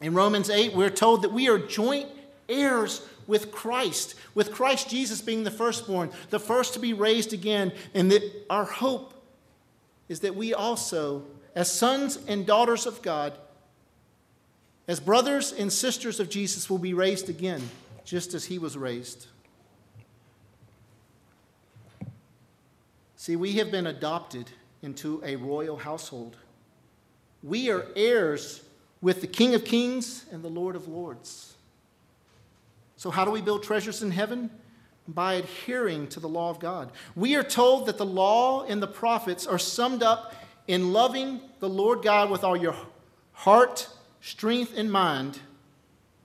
In 0.02 0.14
Romans 0.14 0.50
8, 0.50 0.74
we're 0.74 0.90
told 0.90 1.22
that 1.22 1.32
we 1.32 1.48
are 1.48 1.58
joint 1.58 2.08
heirs 2.48 3.06
with 3.26 3.52
Christ, 3.52 4.16
with 4.34 4.50
Christ 4.50 4.90
Jesus 4.90 5.20
being 5.20 5.44
the 5.44 5.50
firstborn, 5.50 6.10
the 6.30 6.40
first 6.40 6.74
to 6.74 6.80
be 6.80 6.92
raised 6.92 7.32
again, 7.32 7.72
and 7.94 8.10
that 8.10 8.22
our 8.50 8.64
hope 8.64 9.14
is 10.08 10.20
that 10.20 10.34
we 10.34 10.52
also, 10.52 11.24
as 11.54 11.72
sons 11.72 12.18
and 12.26 12.44
daughters 12.44 12.86
of 12.86 13.02
God, 13.02 13.38
as 14.88 14.98
brothers 14.98 15.52
and 15.52 15.72
sisters 15.72 16.18
of 16.18 16.28
Jesus, 16.28 16.68
will 16.68 16.78
be 16.78 16.94
raised 16.94 17.28
again, 17.28 17.70
just 18.04 18.34
as 18.34 18.46
he 18.46 18.58
was 18.58 18.76
raised. 18.76 19.28
See, 23.20 23.36
we 23.36 23.52
have 23.56 23.70
been 23.70 23.86
adopted 23.86 24.50
into 24.80 25.20
a 25.22 25.36
royal 25.36 25.76
household. 25.76 26.38
We 27.42 27.70
are 27.70 27.86
heirs 27.94 28.62
with 29.02 29.20
the 29.20 29.26
King 29.26 29.54
of 29.54 29.62
Kings 29.62 30.24
and 30.32 30.42
the 30.42 30.48
Lord 30.48 30.74
of 30.74 30.88
Lords. 30.88 31.52
So, 32.96 33.10
how 33.10 33.26
do 33.26 33.30
we 33.30 33.42
build 33.42 33.62
treasures 33.62 34.02
in 34.02 34.10
heaven? 34.10 34.48
By 35.06 35.34
adhering 35.34 36.06
to 36.08 36.20
the 36.20 36.30
law 36.30 36.48
of 36.48 36.60
God. 36.60 36.92
We 37.14 37.36
are 37.36 37.42
told 37.42 37.84
that 37.88 37.98
the 37.98 38.06
law 38.06 38.64
and 38.64 38.82
the 38.82 38.86
prophets 38.86 39.46
are 39.46 39.58
summed 39.58 40.02
up 40.02 40.34
in 40.66 40.94
loving 40.94 41.42
the 41.58 41.68
Lord 41.68 42.00
God 42.00 42.30
with 42.30 42.42
all 42.42 42.56
your 42.56 42.74
heart, 43.34 43.86
strength, 44.22 44.72
and 44.78 44.90
mind, 44.90 45.40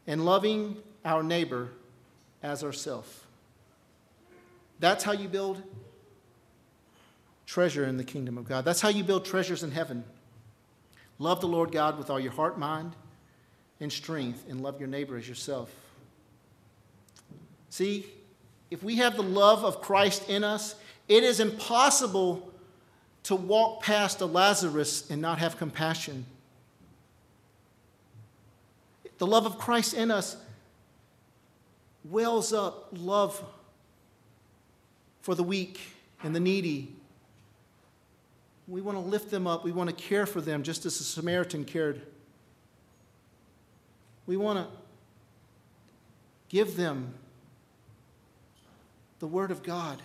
and 0.08 0.24
loving 0.24 0.78
our 1.04 1.24
neighbor 1.24 1.72
as 2.42 2.64
ourself. 2.64 3.28
That's 4.80 5.04
how 5.04 5.12
you 5.12 5.28
build 5.28 5.62
treasure 7.46 7.86
in 7.86 7.98
the 7.98 8.04
kingdom 8.04 8.38
of 8.38 8.48
God. 8.48 8.66
That's 8.66 8.82
how 8.82 8.90
you 8.90 9.04
build 9.04 9.26
treasures 9.26 9.64
in 9.64 9.72
heaven. 9.72 10.04
Love 11.20 11.42
the 11.42 11.48
Lord 11.48 11.72
God 11.72 11.98
with 11.98 12.10
all 12.10 12.20
your 12.20 12.32
heart, 12.32 12.58
mind, 12.58 12.94
and 13.80 13.92
strength, 13.92 14.46
and 14.50 14.62
love 14.62 14.80
your 14.80 14.88
neighbor 14.88 15.18
as 15.18 15.28
yourself. 15.28 15.74
See, 17.70 18.06
if 18.72 18.84
we 18.84 18.96
have 18.98 19.16
the 19.16 19.24
love 19.24 19.64
of 19.64 19.82
Christ 19.82 20.30
in 20.30 20.44
us, 20.44 20.76
it 21.08 21.24
is 21.24 21.40
impossible 21.40 22.52
to 23.24 23.36
walk 23.36 23.84
past 23.84 24.22
a 24.22 24.26
Lazarus 24.26 25.10
and 25.10 25.22
not 25.22 25.40
have 25.40 25.58
compassion. 25.58 26.26
The 29.18 29.28
love 29.28 29.46
of 29.46 29.58
Christ 29.58 29.94
in 29.94 30.12
us 30.12 30.36
wells 32.04 32.54
up 32.54 32.90
love 32.92 33.44
for 35.22 35.36
the 35.36 35.44
weak 35.44 35.80
and 36.22 36.36
the 36.36 36.40
needy 36.40 36.95
we 38.68 38.82
want 38.82 38.98
to 38.98 39.04
lift 39.04 39.30
them 39.30 39.46
up. 39.46 39.64
We 39.64 39.72
want 39.72 39.90
to 39.90 39.96
care 39.96 40.26
for 40.26 40.42
them 40.42 40.64
just 40.64 40.86
as 40.86 40.98
the 40.98 41.04
Samaritan 41.04 41.66
cared. 41.66 42.02
We 44.26 44.38
want 44.38 44.60
to 44.60 44.68
give 46.50 46.76
them 46.76 47.14
the 49.20 49.28
Word 49.28 49.52
of 49.52 49.62
God. 49.62 50.02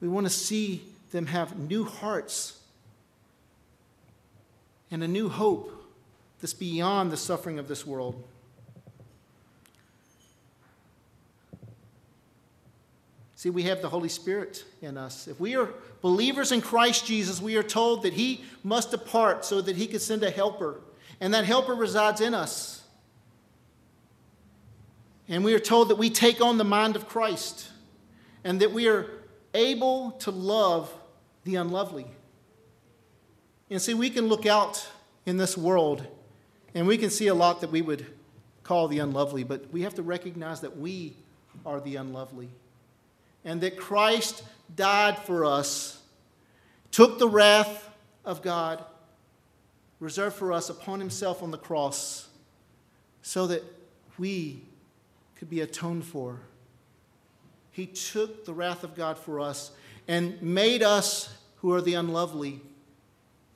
We 0.00 0.08
want 0.08 0.26
to 0.26 0.32
see 0.32 0.84
them 1.10 1.26
have 1.26 1.58
new 1.58 1.84
hearts 1.84 2.60
and 4.90 5.02
a 5.02 5.08
new 5.08 5.28
hope 5.28 5.72
that's 6.40 6.54
beyond 6.54 7.10
the 7.10 7.16
suffering 7.16 7.58
of 7.58 7.68
this 7.68 7.86
world. 7.86 8.22
See, 13.44 13.50
we 13.50 13.64
have 13.64 13.82
the 13.82 13.90
Holy 13.90 14.08
Spirit 14.08 14.64
in 14.80 14.96
us. 14.96 15.28
If 15.28 15.38
we 15.38 15.54
are 15.54 15.68
believers 16.00 16.50
in 16.50 16.62
Christ 16.62 17.04
Jesus, 17.04 17.42
we 17.42 17.56
are 17.56 17.62
told 17.62 18.04
that 18.04 18.14
He 18.14 18.42
must 18.62 18.90
depart 18.90 19.44
so 19.44 19.60
that 19.60 19.76
He 19.76 19.86
could 19.86 20.00
send 20.00 20.22
a 20.22 20.30
helper. 20.30 20.80
And 21.20 21.34
that 21.34 21.44
helper 21.44 21.74
resides 21.74 22.22
in 22.22 22.32
us. 22.32 22.84
And 25.28 25.44
we 25.44 25.52
are 25.52 25.58
told 25.58 25.90
that 25.90 25.96
we 25.96 26.08
take 26.08 26.40
on 26.40 26.56
the 26.56 26.64
mind 26.64 26.96
of 26.96 27.06
Christ 27.06 27.68
and 28.44 28.60
that 28.60 28.72
we 28.72 28.88
are 28.88 29.10
able 29.52 30.12
to 30.20 30.30
love 30.30 30.90
the 31.44 31.56
unlovely. 31.56 32.06
And 33.68 33.82
see, 33.82 33.92
we 33.92 34.08
can 34.08 34.26
look 34.28 34.46
out 34.46 34.88
in 35.26 35.36
this 35.36 35.54
world 35.54 36.06
and 36.74 36.86
we 36.86 36.96
can 36.96 37.10
see 37.10 37.26
a 37.26 37.34
lot 37.34 37.60
that 37.60 37.70
we 37.70 37.82
would 37.82 38.06
call 38.62 38.88
the 38.88 39.00
unlovely, 39.00 39.44
but 39.44 39.70
we 39.70 39.82
have 39.82 39.96
to 39.96 40.02
recognize 40.02 40.62
that 40.62 40.78
we 40.78 41.12
are 41.66 41.78
the 41.78 41.96
unlovely 41.96 42.48
and 43.44 43.60
that 43.60 43.76
Christ 43.76 44.42
died 44.74 45.18
for 45.18 45.44
us, 45.44 46.00
took 46.90 47.18
the 47.18 47.28
wrath 47.28 47.90
of 48.24 48.42
God 48.42 48.84
reserved 50.00 50.36
for 50.36 50.52
us 50.52 50.68
upon 50.68 51.00
himself 51.00 51.42
on 51.42 51.50
the 51.50 51.58
cross 51.58 52.28
so 53.22 53.46
that 53.46 53.62
we 54.18 54.62
could 55.36 55.48
be 55.48 55.60
atoned 55.60 56.04
for. 56.04 56.40
He 57.70 57.86
took 57.86 58.44
the 58.44 58.52
wrath 58.52 58.84
of 58.84 58.94
God 58.94 59.18
for 59.18 59.40
us 59.40 59.70
and 60.06 60.40
made 60.42 60.82
us 60.82 61.34
who 61.56 61.72
are 61.72 61.80
the 61.80 61.94
unlovely 61.94 62.60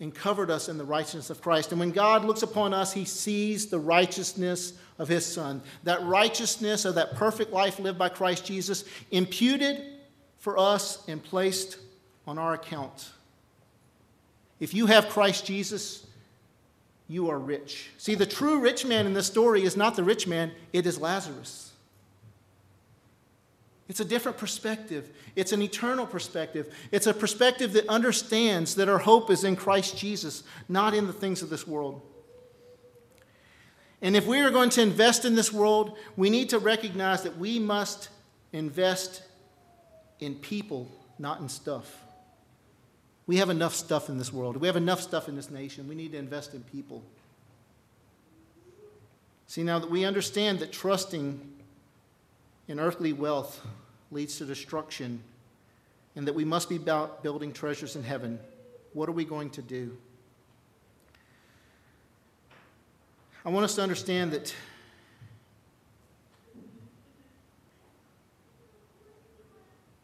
and 0.01 0.15
covered 0.15 0.51
us 0.51 0.69
in 0.69 0.79
the 0.79 0.85
righteousness 0.85 1.31
of 1.31 1.41
Christ. 1.41 1.73
And 1.73 1.81
when 1.81 1.91
God 1.91 2.25
looks 2.25 2.43
upon 2.43 2.73
us, 2.73 2.93
he 2.93 3.05
sees 3.05 3.67
the 3.67 3.79
righteousness 3.79 4.75
of 4.99 5.09
his 5.09 5.27
Son. 5.27 5.61
That 5.85 6.03
righteousness 6.05 6.85
of 6.85 6.95
that 6.95 7.17
perfect 7.17 7.53
life 7.53 7.79
lived 7.79 7.99
by 7.99 8.09
Christ 8.09 8.47
Jesus, 8.47 8.85
imputed 9.11 9.83
for 10.39 10.57
us 10.57 11.07
and 11.09 11.23
placed 11.23 11.79
on 12.27 12.39
our 12.39 12.55
account. 12.55 13.11
If 14.61 14.75
you 14.75 14.87
have 14.87 15.09
Christ 15.09 15.47
Jesus, 15.47 16.07
you 17.09 17.31
are 17.31 17.39
rich. 17.39 17.91
See, 17.97 18.15
the 18.15 18.27
true 18.27 18.61
rich 18.61 18.85
man 18.85 19.07
in 19.07 19.15
this 19.15 19.27
story 19.27 19.63
is 19.63 19.77
not 19.77 19.97
the 19.97 20.05
rich 20.05 20.27
man, 20.27 20.53
it 20.73 20.87
is 20.87 21.01
Lazarus. 21.01 21.68
It's 23.89 24.01
a 24.01 24.05
different 24.05 24.37
perspective. 24.37 25.11
It's 25.35 25.53
an 25.53 25.63
eternal 25.63 26.07
perspective. 26.07 26.75
It's 26.93 27.07
a 27.07 27.15
perspective 27.15 27.73
that 27.73 27.89
understands 27.89 28.75
that 28.75 28.89
our 28.89 28.99
hope 28.99 29.31
is 29.31 29.45
in 29.45 29.57
Christ 29.57 29.97
Jesus, 29.97 30.43
not 30.69 30.95
in 30.95 31.07
the 31.07 31.13
things 31.13 31.43
of 31.43 31.49
this 31.49 31.67
world. 31.67 32.03
And 34.03 34.15
if 34.15 34.27
we 34.27 34.41
are 34.41 34.51
going 34.51 34.71
to 34.71 34.83
invest 34.83 35.25
in 35.25 35.35
this 35.35 35.53
world, 35.53 35.97
we 36.17 36.29
need 36.31 36.51
to 36.51 36.59
recognize 36.59 37.23
that 37.23 37.39
we 37.39 37.59
must 37.59 38.11
invest 38.53 39.23
in 40.21 40.35
people, 40.35 40.91
not 41.19 41.41
in 41.41 41.49
stuff. 41.49 42.03
We 43.27 43.39
have 43.39 43.51
enough 43.51 43.75
stuff 43.75 44.09
in 44.09 44.19
this 44.19 44.33
world. 44.33 44.57
We 44.59 44.67
have 44.67 44.77
enough 44.77 45.01
stuff 45.01 45.29
in 45.29 45.37
this 45.37 45.51
nation. 45.51 45.89
We 45.89 45.95
need 45.95 46.13
to 46.13 46.19
invest 46.19 46.55
in 46.55 46.63
people. 46.63 47.03
See, 49.47 49.63
now 49.63 49.79
that 49.79 49.91
we 49.91 50.05
understand 50.05 50.59
that 50.61 50.73
trusting 50.73 51.58
in 52.69 52.79
earthly 52.79 53.13
wealth 53.13 53.67
leads 54.11 54.39
to 54.39 54.45
destruction 54.45 55.23
and 56.15 56.27
that 56.27 56.35
we 56.35 56.45
must 56.45 56.69
be 56.69 56.77
about 56.77 57.23
building 57.23 57.53
treasures 57.53 57.97
in 57.97 58.03
heaven, 58.03 58.39
what 58.93 59.09
are 59.09 59.13
we 59.13 59.25
going 59.25 59.51
to 59.51 59.63
do? 59.63 59.97
I 63.45 63.51
want 63.51 63.65
us 63.65 63.75
to 63.77 63.83
understand 63.83 64.33
that 64.33 64.55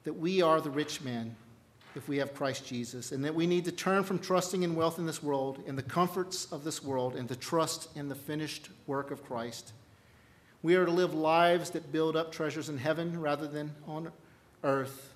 that 0.05 0.13
we 0.13 0.43
are 0.43 0.61
the 0.61 0.71
rich 0.71 1.01
man 1.01 1.35
if 1.97 2.09
we 2.09 2.19
have 2.19 2.35
Christ 2.35 2.67
Jesus, 2.67 3.13
and 3.13 3.25
that 3.25 3.35
we 3.35 3.47
need 3.47 3.65
to 3.65 3.73
turn 3.73 4.03
from 4.03 4.19
trusting 4.19 4.63
in 4.63 4.75
wealth 4.75 4.99
in 4.99 5.07
this 5.07 5.23
world, 5.23 5.63
in 5.67 5.77
the 5.77 5.83
comforts 5.83 6.47
of 6.53 6.65
this 6.65 6.83
world, 6.83 7.15
and 7.15 7.29
to 7.29 7.37
trust 7.37 7.89
in 7.97 8.09
the 8.09 8.15
finished 8.15 8.69
work 8.87 9.11
of 9.11 9.25
Christ. 9.25 9.73
We 10.65 10.77
are 10.77 10.87
to 10.87 10.91
live 10.91 11.13
lives 11.13 11.69
that 11.73 11.93
build 11.93 12.17
up 12.17 12.33
treasures 12.33 12.71
in 12.71 12.79
heaven 12.79 13.21
rather 13.21 13.47
than 13.47 13.75
on 13.87 14.11
earth 14.63 15.13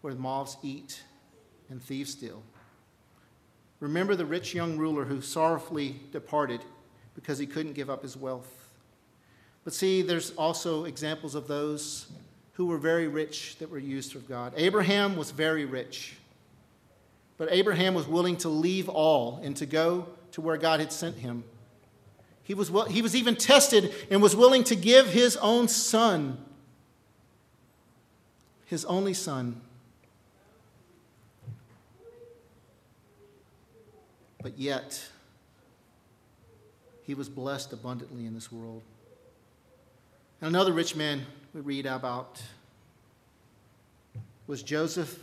where 0.00 0.12
moths 0.14 0.56
eat 0.64 1.04
and 1.70 1.80
thieves 1.80 2.10
steal. 2.10 2.42
Remember 3.78 4.16
the 4.16 4.26
rich 4.26 4.54
young 4.54 4.76
ruler 4.76 5.04
who 5.04 5.20
sorrowfully 5.20 6.00
departed 6.10 6.62
because 7.14 7.38
he 7.38 7.46
couldn't 7.46 7.74
give 7.74 7.88
up 7.88 8.02
his 8.02 8.16
wealth. 8.16 8.70
But 9.62 9.72
see, 9.72 10.02
there's 10.02 10.32
also 10.32 10.84
examples 10.84 11.36
of 11.36 11.46
those 11.46 12.08
who 12.54 12.66
were 12.66 12.76
very 12.76 13.06
rich 13.06 13.56
that 13.60 13.70
were 13.70 13.78
used 13.78 14.16
of 14.16 14.28
God. 14.28 14.52
Abraham 14.56 15.14
was 15.14 15.30
very 15.30 15.64
rich, 15.64 16.16
but 17.36 17.52
Abraham 17.52 17.94
was 17.94 18.08
willing 18.08 18.36
to 18.38 18.48
leave 18.48 18.88
all 18.88 19.38
and 19.44 19.56
to 19.58 19.66
go 19.66 20.08
to 20.32 20.40
where 20.40 20.56
God 20.56 20.80
had 20.80 20.90
sent 20.90 21.14
him. 21.18 21.44
He 22.48 22.54
was, 22.54 22.70
well, 22.70 22.86
he 22.86 23.02
was 23.02 23.14
even 23.14 23.36
tested 23.36 23.92
and 24.10 24.22
was 24.22 24.34
willing 24.34 24.64
to 24.64 24.74
give 24.74 25.08
his 25.08 25.36
own 25.36 25.68
son, 25.68 26.38
his 28.64 28.86
only 28.86 29.12
son. 29.12 29.60
But 34.42 34.58
yet, 34.58 35.10
he 37.02 37.12
was 37.12 37.28
blessed 37.28 37.74
abundantly 37.74 38.24
in 38.24 38.32
this 38.32 38.50
world. 38.50 38.80
And 40.40 40.48
another 40.48 40.72
rich 40.72 40.96
man 40.96 41.26
we 41.52 41.60
read 41.60 41.84
about 41.84 42.40
was 44.46 44.62
Joseph 44.62 45.22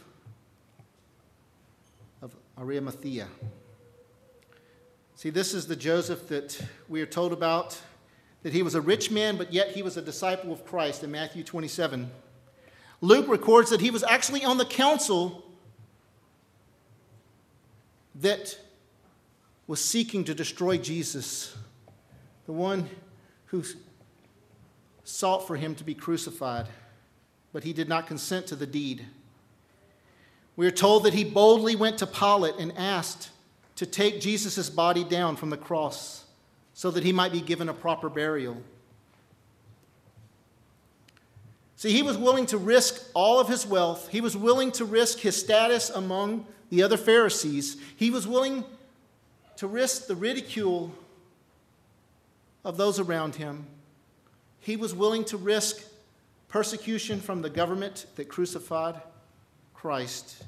of 2.21 2.36
Arimathea. 2.55 3.28
See, 5.18 5.30
this 5.30 5.53
is 5.53 5.66
the 5.66 5.78
Joseph 5.78 6.28
that 6.28 6.61
we 6.89 7.01
are 7.01 7.05
told 7.05 7.32
about, 7.32 7.80
that 8.43 8.51
he 8.51 8.61
was 8.61 8.76
a 8.76 8.82
rich 8.82 9.09
man, 9.09 9.38
but 9.38 9.53
yet 9.53 9.70
he 9.70 9.82
was 9.82 9.95
a 9.95 10.01
disciple 10.01 10.51
of 10.51 10.66
Christ 10.66 11.05
in 11.05 11.11
Matthew 11.11 11.41
27. 11.41 12.11
Luke 12.99 13.30
records 13.30 13.70
that 13.70 13.80
he 13.80 13.91
was 13.91 14.03
actually 14.03 14.43
on 14.43 14.57
the 14.57 14.66
council 14.66 15.45
that 18.16 18.59
was 19.68 19.84
seeking 19.84 20.26
to 20.26 20.36
destroy 20.36 20.78
Jesus, 20.78 21.55
the 22.45 22.51
one 22.51 22.89
who 23.45 23.63
sought 25.05 25.47
for 25.47 25.55
him 25.55 25.76
to 25.76 25.86
be 25.86 25.93
crucified, 25.93 26.68
but 27.53 27.63
he 27.63 27.72
did 27.72 27.88
not 27.88 28.05
consent 28.05 28.47
to 28.47 28.55
the 28.57 28.68
deed. 28.68 29.05
We 30.57 30.68
are 30.68 30.72
told 30.72 31.05
that 31.05 31.13
he 31.13 31.24
boldly 31.24 31.78
went 31.78 31.99
to 31.99 32.05
Pilate 32.05 32.55
and 32.59 32.74
asked 32.78 33.30
to 33.76 33.86
take 33.86 34.21
Jesus' 34.21 34.69
body 34.69 35.03
down 35.03 35.36
from 35.36 35.49
the 35.49 35.57
cross 35.57 36.26
so 36.73 36.91
that 36.91 37.03
he 37.03 37.11
might 37.11 37.32
be 37.32 37.41
given 37.41 37.69
a 37.69 37.73
proper 37.73 38.09
burial. 38.09 38.61
See, 41.78 41.91
he 41.91 42.01
was 42.01 42.17
willing 42.17 42.45
to 42.47 42.57
risk 42.57 43.03
all 43.13 43.39
of 43.39 43.47
his 43.47 43.65
wealth. 43.65 44.09
He 44.09 44.21
was 44.21 44.36
willing 44.36 44.71
to 44.73 44.86
risk 44.86 45.19
his 45.19 45.36
status 45.36 45.89
among 45.89 46.45
the 46.69 46.84
other 46.84 46.97
Pharisees. 46.97 47.78
He 47.97 48.09
was 48.09 48.28
willing 48.28 48.63
to 49.57 49.67
risk 49.67 50.07
the 50.07 50.15
ridicule 50.15 50.91
of 52.63 52.78
those 52.78 52.99
around 52.99 53.36
him. 53.36 53.67
He 54.59 54.76
was 54.76 54.95
willing 54.95 55.26
to 55.26 55.38
risk 55.38 55.84
persecution 56.47 57.19
from 57.19 57.41
the 57.41 57.49
government 57.49 58.05
that 58.15 58.30
crucified 58.30 58.99
Christ 59.73 60.43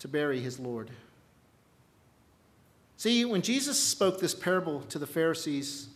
to 0.00 0.08
bury 0.08 0.40
his 0.40 0.58
Lord. 0.58 0.90
See, 2.98 3.24
when 3.24 3.42
Jesus 3.42 3.78
spoke 3.78 4.18
this 4.18 4.34
parable 4.34 4.80
to 4.88 4.98
the 4.98 5.06
Pharisees 5.06 5.86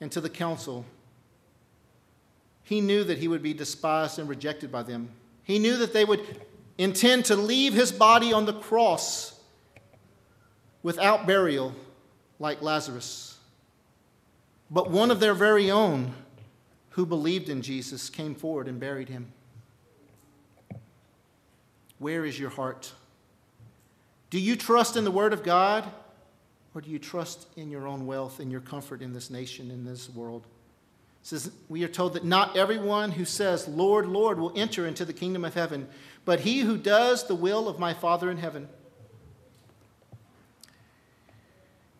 and 0.00 0.10
to 0.10 0.22
the 0.22 0.30
council, 0.30 0.86
he 2.62 2.80
knew 2.80 3.04
that 3.04 3.18
he 3.18 3.28
would 3.28 3.42
be 3.42 3.52
despised 3.52 4.18
and 4.18 4.26
rejected 4.26 4.72
by 4.72 4.84
them. 4.84 5.10
He 5.42 5.58
knew 5.58 5.76
that 5.76 5.92
they 5.92 6.06
would 6.06 6.40
intend 6.78 7.26
to 7.26 7.36
leave 7.36 7.74
his 7.74 7.92
body 7.92 8.32
on 8.32 8.46
the 8.46 8.54
cross 8.54 9.38
without 10.82 11.26
burial, 11.26 11.74
like 12.38 12.62
Lazarus. 12.62 13.36
But 14.70 14.90
one 14.90 15.10
of 15.10 15.20
their 15.20 15.34
very 15.34 15.70
own 15.70 16.14
who 16.90 17.04
believed 17.04 17.50
in 17.50 17.60
Jesus 17.60 18.08
came 18.08 18.34
forward 18.34 18.66
and 18.66 18.80
buried 18.80 19.10
him. 19.10 19.30
Where 21.98 22.24
is 22.24 22.40
your 22.40 22.48
heart? 22.48 22.94
Do 24.30 24.40
you 24.40 24.56
trust 24.56 24.96
in 24.96 25.04
the 25.04 25.10
Word 25.10 25.34
of 25.34 25.42
God, 25.42 25.84
or 26.74 26.80
do 26.80 26.90
you 26.90 26.98
trust 26.98 27.46
in 27.56 27.70
your 27.70 27.86
own 27.86 28.04
wealth 28.04 28.40
and 28.40 28.50
your 28.50 28.60
comfort 28.60 29.00
in 29.00 29.12
this 29.12 29.30
nation, 29.30 29.70
in 29.70 29.84
this 29.84 30.10
world? 30.10 30.46
It 31.22 31.28
says 31.28 31.52
we 31.68 31.84
are 31.84 31.88
told 31.88 32.14
that 32.14 32.24
not 32.24 32.56
everyone 32.56 33.12
who 33.12 33.24
says, 33.24 33.68
Lord, 33.68 34.06
Lord, 34.06 34.38
will 34.38 34.52
enter 34.56 34.86
into 34.86 35.04
the 35.04 35.12
kingdom 35.12 35.44
of 35.44 35.54
heaven, 35.54 35.88
but 36.24 36.40
he 36.40 36.60
who 36.60 36.76
does 36.76 37.26
the 37.26 37.34
will 37.34 37.68
of 37.68 37.78
my 37.78 37.94
Father 37.94 38.30
in 38.30 38.38
heaven. 38.38 38.68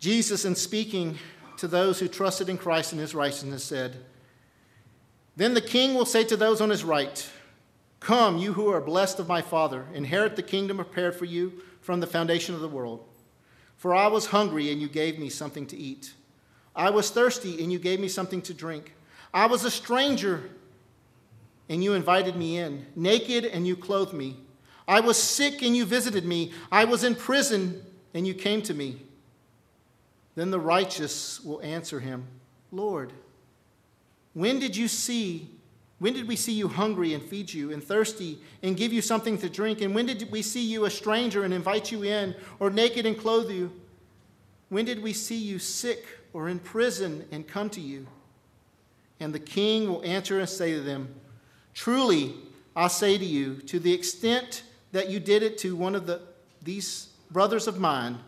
Jesus, 0.00 0.44
in 0.44 0.54
speaking 0.54 1.18
to 1.56 1.68
those 1.68 2.00
who 2.00 2.08
trusted 2.08 2.48
in 2.48 2.58
Christ 2.58 2.92
and 2.92 3.00
his 3.00 3.14
righteousness, 3.14 3.64
said, 3.64 3.96
Then 5.36 5.54
the 5.54 5.62
king 5.62 5.94
will 5.94 6.04
say 6.04 6.24
to 6.24 6.36
those 6.36 6.60
on 6.60 6.68
his 6.68 6.84
right, 6.84 7.26
Come, 8.00 8.36
you 8.36 8.52
who 8.52 8.68
are 8.68 8.82
blessed 8.82 9.18
of 9.18 9.28
my 9.28 9.40
Father, 9.40 9.86
inherit 9.94 10.36
the 10.36 10.42
kingdom 10.42 10.76
prepared 10.76 11.14
for 11.14 11.24
you 11.24 11.62
from 11.80 12.00
the 12.00 12.06
foundation 12.06 12.54
of 12.54 12.60
the 12.60 12.68
world. 12.68 13.02
For 13.76 13.94
I 13.94 14.06
was 14.06 14.26
hungry, 14.26 14.70
and 14.70 14.80
you 14.80 14.88
gave 14.88 15.18
me 15.18 15.28
something 15.28 15.66
to 15.66 15.76
eat. 15.76 16.14
I 16.74 16.90
was 16.90 17.10
thirsty, 17.10 17.62
and 17.62 17.72
you 17.72 17.78
gave 17.78 18.00
me 18.00 18.08
something 18.08 18.42
to 18.42 18.54
drink. 18.54 18.94
I 19.32 19.46
was 19.46 19.64
a 19.64 19.70
stranger, 19.70 20.50
and 21.68 21.82
you 21.82 21.94
invited 21.94 22.36
me 22.36 22.58
in. 22.58 22.86
Naked, 22.96 23.44
and 23.44 23.66
you 23.66 23.76
clothed 23.76 24.14
me. 24.14 24.36
I 24.86 25.00
was 25.00 25.22
sick, 25.22 25.62
and 25.62 25.76
you 25.76 25.84
visited 25.84 26.24
me. 26.24 26.52
I 26.72 26.84
was 26.84 27.04
in 27.04 27.14
prison, 27.14 27.82
and 28.14 28.26
you 28.26 28.34
came 28.34 28.62
to 28.62 28.74
me. 28.74 29.02
Then 30.34 30.50
the 30.50 30.60
righteous 30.60 31.40
will 31.44 31.60
answer 31.62 32.00
him, 32.00 32.26
Lord, 32.72 33.12
when 34.32 34.58
did 34.58 34.76
you 34.76 34.88
see 34.88 35.48
when 35.98 36.12
did 36.12 36.26
we 36.26 36.36
see 36.36 36.52
you 36.52 36.68
hungry 36.68 37.14
and 37.14 37.22
feed 37.22 37.52
you, 37.52 37.72
and 37.72 37.82
thirsty 37.82 38.38
and 38.62 38.76
give 38.76 38.92
you 38.92 39.00
something 39.00 39.38
to 39.38 39.48
drink? 39.48 39.80
And 39.80 39.94
when 39.94 40.06
did 40.06 40.30
we 40.30 40.42
see 40.42 40.64
you 40.64 40.84
a 40.84 40.90
stranger 40.90 41.44
and 41.44 41.54
invite 41.54 41.92
you 41.92 42.02
in, 42.02 42.34
or 42.58 42.70
naked 42.70 43.06
and 43.06 43.18
clothe 43.18 43.50
you? 43.50 43.72
When 44.68 44.84
did 44.84 45.02
we 45.02 45.12
see 45.12 45.36
you 45.36 45.58
sick 45.58 46.04
or 46.32 46.48
in 46.48 46.58
prison 46.58 47.26
and 47.30 47.46
come 47.46 47.70
to 47.70 47.80
you? 47.80 48.06
And 49.20 49.32
the 49.32 49.38
king 49.38 49.88
will 49.88 50.04
answer 50.04 50.40
and 50.40 50.48
say 50.48 50.72
to 50.72 50.80
them, 50.80 51.14
Truly, 51.74 52.34
I 52.74 52.88
say 52.88 53.16
to 53.16 53.24
you, 53.24 53.56
to 53.62 53.78
the 53.78 53.92
extent 53.92 54.64
that 54.92 55.10
you 55.10 55.20
did 55.20 55.42
it 55.42 55.58
to 55.58 55.76
one 55.76 55.94
of 55.94 56.06
the, 56.06 56.20
these 56.62 57.08
brothers 57.30 57.68
of 57.68 57.78
mine, 57.78 58.18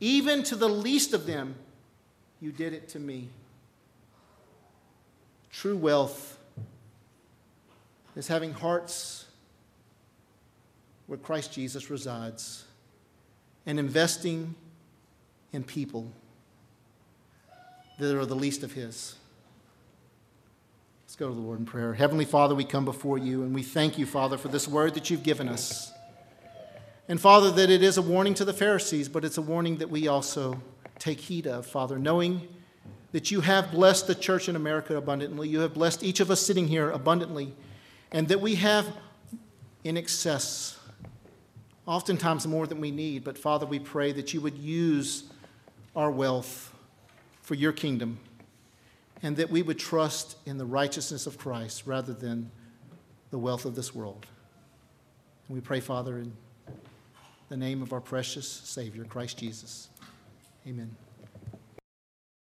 even 0.00 0.42
to 0.44 0.56
the 0.56 0.68
least 0.68 1.12
of 1.14 1.26
them, 1.26 1.54
you 2.40 2.50
did 2.50 2.72
it 2.72 2.88
to 2.90 2.98
me. 2.98 3.28
True 5.50 5.76
wealth 5.76 6.38
is 8.16 8.28
having 8.28 8.52
hearts 8.52 9.26
where 11.06 11.18
Christ 11.18 11.52
Jesus 11.52 11.90
resides 11.90 12.64
and 13.66 13.78
investing 13.78 14.54
in 15.52 15.64
people 15.64 16.10
that 17.98 18.16
are 18.16 18.26
the 18.26 18.36
least 18.36 18.62
of 18.62 18.72
His. 18.72 19.16
Let's 21.04 21.16
go 21.16 21.28
to 21.28 21.34
the 21.34 21.40
Lord 21.40 21.60
in 21.60 21.66
prayer. 21.66 21.94
Heavenly 21.94 22.24
Father, 22.24 22.54
we 22.54 22.64
come 22.64 22.84
before 22.84 23.18
you 23.18 23.42
and 23.42 23.54
we 23.54 23.62
thank 23.62 23.98
you, 23.98 24.06
Father, 24.06 24.36
for 24.36 24.48
this 24.48 24.66
word 24.66 24.94
that 24.94 25.10
you've 25.10 25.22
given 25.22 25.48
us. 25.48 25.92
And 27.08 27.20
Father, 27.20 27.50
that 27.52 27.70
it 27.70 27.82
is 27.82 27.98
a 27.98 28.02
warning 28.02 28.34
to 28.34 28.44
the 28.44 28.52
Pharisees, 28.52 29.08
but 29.08 29.24
it's 29.24 29.38
a 29.38 29.42
warning 29.42 29.76
that 29.78 29.90
we 29.90 30.08
also 30.08 30.60
take 30.98 31.20
heed 31.20 31.46
of, 31.46 31.66
Father, 31.66 31.98
knowing 31.98 32.48
that 33.12 33.30
you 33.30 33.42
have 33.42 33.70
blessed 33.70 34.06
the 34.06 34.14
church 34.14 34.48
in 34.48 34.56
America 34.56 34.96
abundantly. 34.96 35.48
You 35.48 35.60
have 35.60 35.74
blessed 35.74 36.02
each 36.02 36.20
of 36.20 36.30
us 36.30 36.40
sitting 36.40 36.66
here 36.66 36.90
abundantly 36.90 37.54
and 38.14 38.28
that 38.28 38.40
we 38.40 38.54
have 38.54 38.86
in 39.82 39.96
excess, 39.96 40.78
oftentimes 41.84 42.46
more 42.46 42.66
than 42.66 42.80
we 42.80 42.92
need. 42.92 43.24
But 43.24 43.36
Father, 43.36 43.66
we 43.66 43.80
pray 43.80 44.12
that 44.12 44.32
you 44.32 44.40
would 44.40 44.56
use 44.56 45.24
our 45.96 46.10
wealth 46.10 46.72
for 47.42 47.54
your 47.54 47.72
kingdom 47.72 48.18
and 49.22 49.36
that 49.36 49.50
we 49.50 49.62
would 49.62 49.78
trust 49.78 50.36
in 50.46 50.58
the 50.58 50.64
righteousness 50.64 51.26
of 51.26 51.36
Christ 51.38 51.82
rather 51.86 52.14
than 52.14 52.50
the 53.30 53.38
wealth 53.38 53.64
of 53.64 53.74
this 53.74 53.92
world. 53.94 54.26
And 55.48 55.56
we 55.56 55.60
pray, 55.60 55.80
Father, 55.80 56.18
in 56.18 56.32
the 57.48 57.56
name 57.56 57.82
of 57.82 57.92
our 57.92 58.00
precious 58.00 58.48
Savior, 58.48 59.04
Christ 59.04 59.38
Jesus. 59.38 59.88
Amen. 60.66 60.94